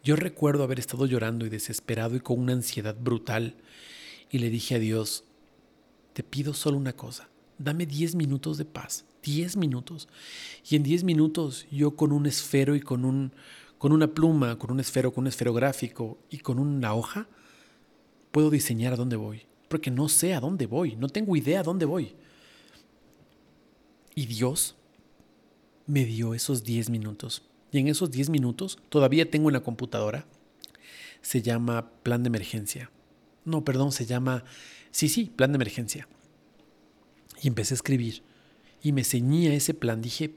[0.04, 3.54] Yo recuerdo haber estado llorando y desesperado y con una ansiedad brutal.
[4.32, 5.26] Y le dije a Dios,
[6.14, 10.08] te pido solo una cosa, dame 10 minutos de paz, 10 minutos.
[10.68, 13.32] Y en 10 minutos yo con un esfero y con un,
[13.80, 17.28] con una pluma, con un esfero, con un esferográfico y con una hoja,
[18.32, 19.48] puedo diseñar a dónde voy.
[19.70, 22.14] Porque no sé a dónde voy, no tengo idea a dónde voy.
[24.16, 24.76] Y Dios
[25.88, 27.42] me dio esos 10 minutos.
[27.72, 30.26] Y en esos 10 minutos, todavía tengo en la computadora,
[31.22, 32.92] se llama plan de emergencia.
[33.46, 34.44] No, perdón, se llama,
[34.92, 36.08] sí, sí, plan de emergencia.
[37.42, 38.24] Y empecé a escribir.
[38.84, 40.02] Y me ceñía ese plan.
[40.02, 40.34] Dije,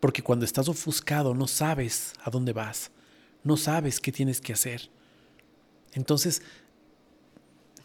[0.00, 2.90] porque cuando estás ofuscado no sabes a dónde vas,
[3.42, 4.90] no sabes qué tienes que hacer.
[5.92, 6.42] Entonces,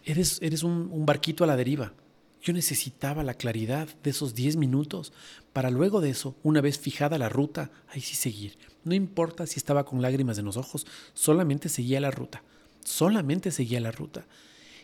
[0.05, 1.93] eres, eres un, barquito a la deriva.
[2.41, 5.14] Yo necesitaba la claridad de esos 10 minutos
[5.53, 8.57] para luego de eso, una vez fijada la ruta, ahí sí seguir.
[8.84, 12.43] No importa si estaba con lágrimas en los ojos, solamente seguía la ruta,
[12.84, 14.26] solamente seguía la ruta.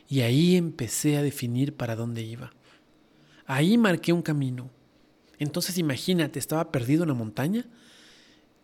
[0.08, 2.52] Y ahí empecé a definir para dónde iba.
[3.46, 4.70] Ahí marqué un camino,
[5.40, 7.66] entonces imagínate, estaba perdido en la montaña,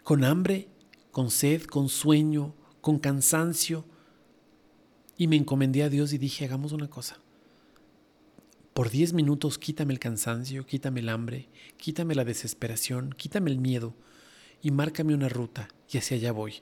[0.04, 0.68] con hambre,
[1.12, 3.86] con sed, con sueño, con cansancio.
[5.18, 7.18] Y me encomendé a Dios y dije, hagamos una cosa.
[8.74, 11.48] Por diez minutos quítame el cansancio, quítame el hambre,
[11.78, 13.96] quítame la desesperación, quítame el miedo
[14.62, 16.56] y márcame una ruta y hacia allá voy.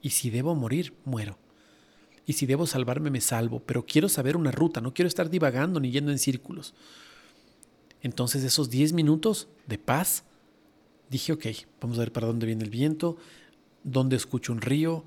[0.00, 1.36] Y si debo morir, muero.
[2.24, 5.78] Y si debo salvarme, me salvo, pero quiero saber una ruta, no quiero estar divagando
[5.78, 6.72] ni yendo en círculos.
[8.02, 10.24] Entonces esos 10 minutos de paz,
[11.08, 11.46] dije, ok,
[11.80, 13.16] vamos a ver para dónde viene el viento,
[13.84, 15.04] dónde escucho un río.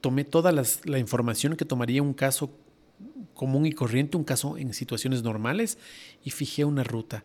[0.00, 2.50] Tomé toda la información que tomaría un caso
[3.34, 5.78] común y corriente, un caso en situaciones normales,
[6.24, 7.24] y fijé una ruta.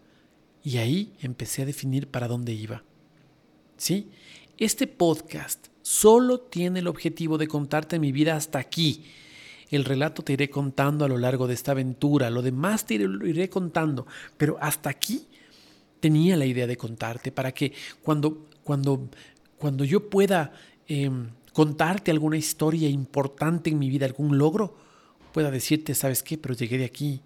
[0.63, 2.83] Y ahí empecé a definir para dónde iba.
[3.77, 4.09] ¿Sí?
[4.57, 9.05] Este podcast solo tiene el objetivo de contarte mi vida hasta aquí
[9.69, 13.49] el relato te iré contando a lo largo de esta aventura, lo demás te iré,
[13.49, 14.05] contando,
[14.37, 15.27] pero hasta aquí
[15.99, 19.09] tenía la idea de contarte para que cuando, cuando,
[19.57, 20.53] cuando yo pueda
[20.87, 24.75] em, contarte alguna historia importante en mi vida, algún logro,
[25.33, 26.37] pueda decirte, ¿sabes qué?
[26.37, 27.21] Pero llegué de aquí,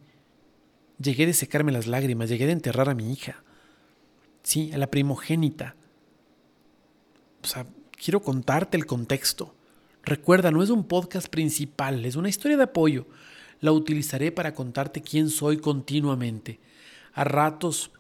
[0.98, 3.44] llegué de secarme las lágrimas, llegué de enterrar a mi hija,
[4.44, 5.76] sí, a la primogénita.
[7.44, 9.54] O sea, quiero contarte el contexto.
[10.10, 13.06] Recuerda, no es un podcast principal, es una historia de apoyo.
[13.62, 16.60] La utilizaré para contarte quién soy continuamente.
[17.14, 17.92] A ratos,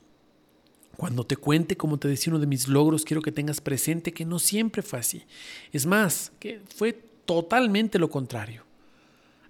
[0.97, 4.25] cuando te cuente, como te decía, uno de mis logros, quiero que tengas presente que
[4.25, 5.23] no siempre fue así.
[5.71, 6.93] Es más, que fue
[7.25, 8.63] totalmente lo contrario.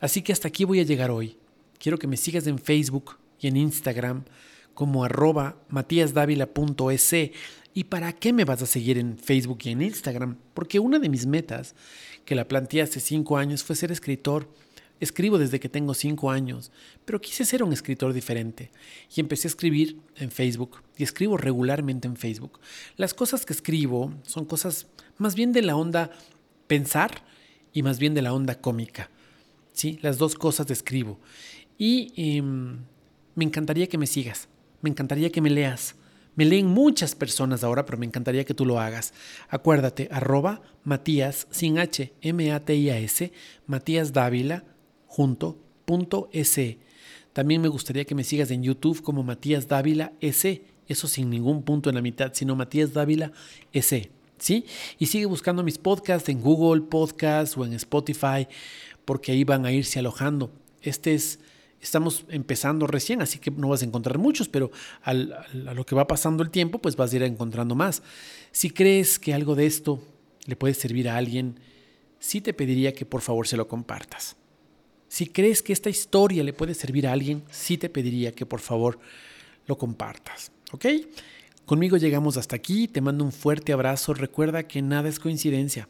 [0.02, 1.38] Así que hasta aquí voy a llegar hoy.
[1.78, 4.26] Quiero que me sigas en Facebook y en Instagram
[4.74, 7.14] como arroba matíasdávila.es.
[7.74, 10.38] ¿Y para qué me vas a seguir en Facebook y en Instagram?
[10.54, 11.76] Porque una de mis metas
[12.30, 14.48] que la planteé hace cinco años fue ser escritor.
[15.00, 16.72] Escribo desde que tengo cinco años,
[17.04, 18.70] pero quise ser un escritor diferente
[19.16, 22.60] y empecé a escribir en Facebook y escribo regularmente en Facebook.
[22.98, 24.86] Las cosas que escribo son cosas
[25.18, 26.12] más bien de la onda
[26.68, 27.24] pensar
[27.74, 29.10] y más bien de la onda cómica.
[29.74, 29.98] ¿sí?
[30.04, 31.18] Las dos cosas escribo.
[31.80, 32.78] Y em,
[33.34, 34.50] me encantaría que me sigas,
[34.84, 35.96] me encantaría que me leas.
[36.36, 39.14] Me leen muchas personas ahora, pero me encantaría que tú lo hagas.
[39.50, 43.34] Acuérdate, arroba Matías, sin H, M-A-T-I-A-S,
[43.66, 44.64] Matías Dávila,
[45.86, 46.80] punto S.
[47.34, 51.64] También me gustaría que me sigas en YouTube como Matías Dávila S, eso sin ningún
[51.64, 53.32] punto en la mitad, sino Matías Dávila
[53.74, 54.12] S.
[54.38, 54.66] ¿Sí?
[54.98, 58.48] Y sigue buscando mis podcasts en Google Podcasts o en Spotify,
[59.04, 60.54] porque ahí van a irse alojando.
[60.82, 61.40] Este es
[61.82, 64.72] estamos empezando recién, así que no vas a encontrar muchos, pero
[65.04, 68.04] a lo que va pasando el tiempo, pues vas a ir encontrando más.
[68.52, 70.02] Si crees que algo de esto
[70.46, 71.60] le puede servir a alguien,
[72.20, 74.36] sí te pediría que por favor se lo compartas.
[75.08, 78.60] Si crees que esta historia le puede servir a alguien, sí te pediría que por
[78.60, 79.00] favor
[79.66, 80.52] lo compartas.
[80.72, 80.86] ¿Ok?
[81.66, 85.88] Conmigo llegamos hasta aquí, te mando un fuerte abrazo, recuerda que nada es coincidencia.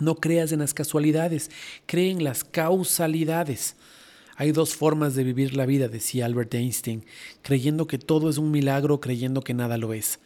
[0.00, 1.50] No creas en las casualidades,
[1.86, 3.76] cree en las causalidades.
[4.36, 7.04] Hay dos formas de vivir la vida, decía Albert Einstein,
[7.42, 10.20] creyendo que todo es un milagro, creyendo que nada lo es.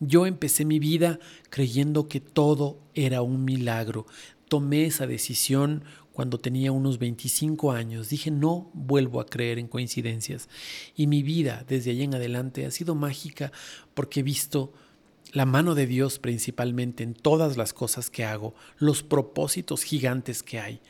[0.00, 1.18] Yo empecé mi vida
[1.50, 4.06] creyendo que todo era un milagro.
[4.48, 5.82] Tomé esa decisión
[6.12, 8.08] cuando tenía unos 25 años.
[8.08, 10.48] Dije, no vuelvo a creer en coincidencias.
[10.96, 13.52] Y mi vida desde allí en adelante ha sido mágica
[13.94, 14.72] porque he visto
[15.32, 20.58] la mano de Dios principalmente en todas las cosas que hago, los propósitos gigantes que
[20.58, 20.80] hay.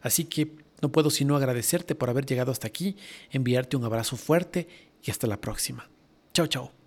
[0.00, 2.96] Así que no puedo sino agradecerte por haber llegado hasta aquí,
[3.30, 4.68] enviarte un abrazo fuerte
[5.02, 5.88] y hasta la próxima.
[6.32, 6.83] Chao, chao.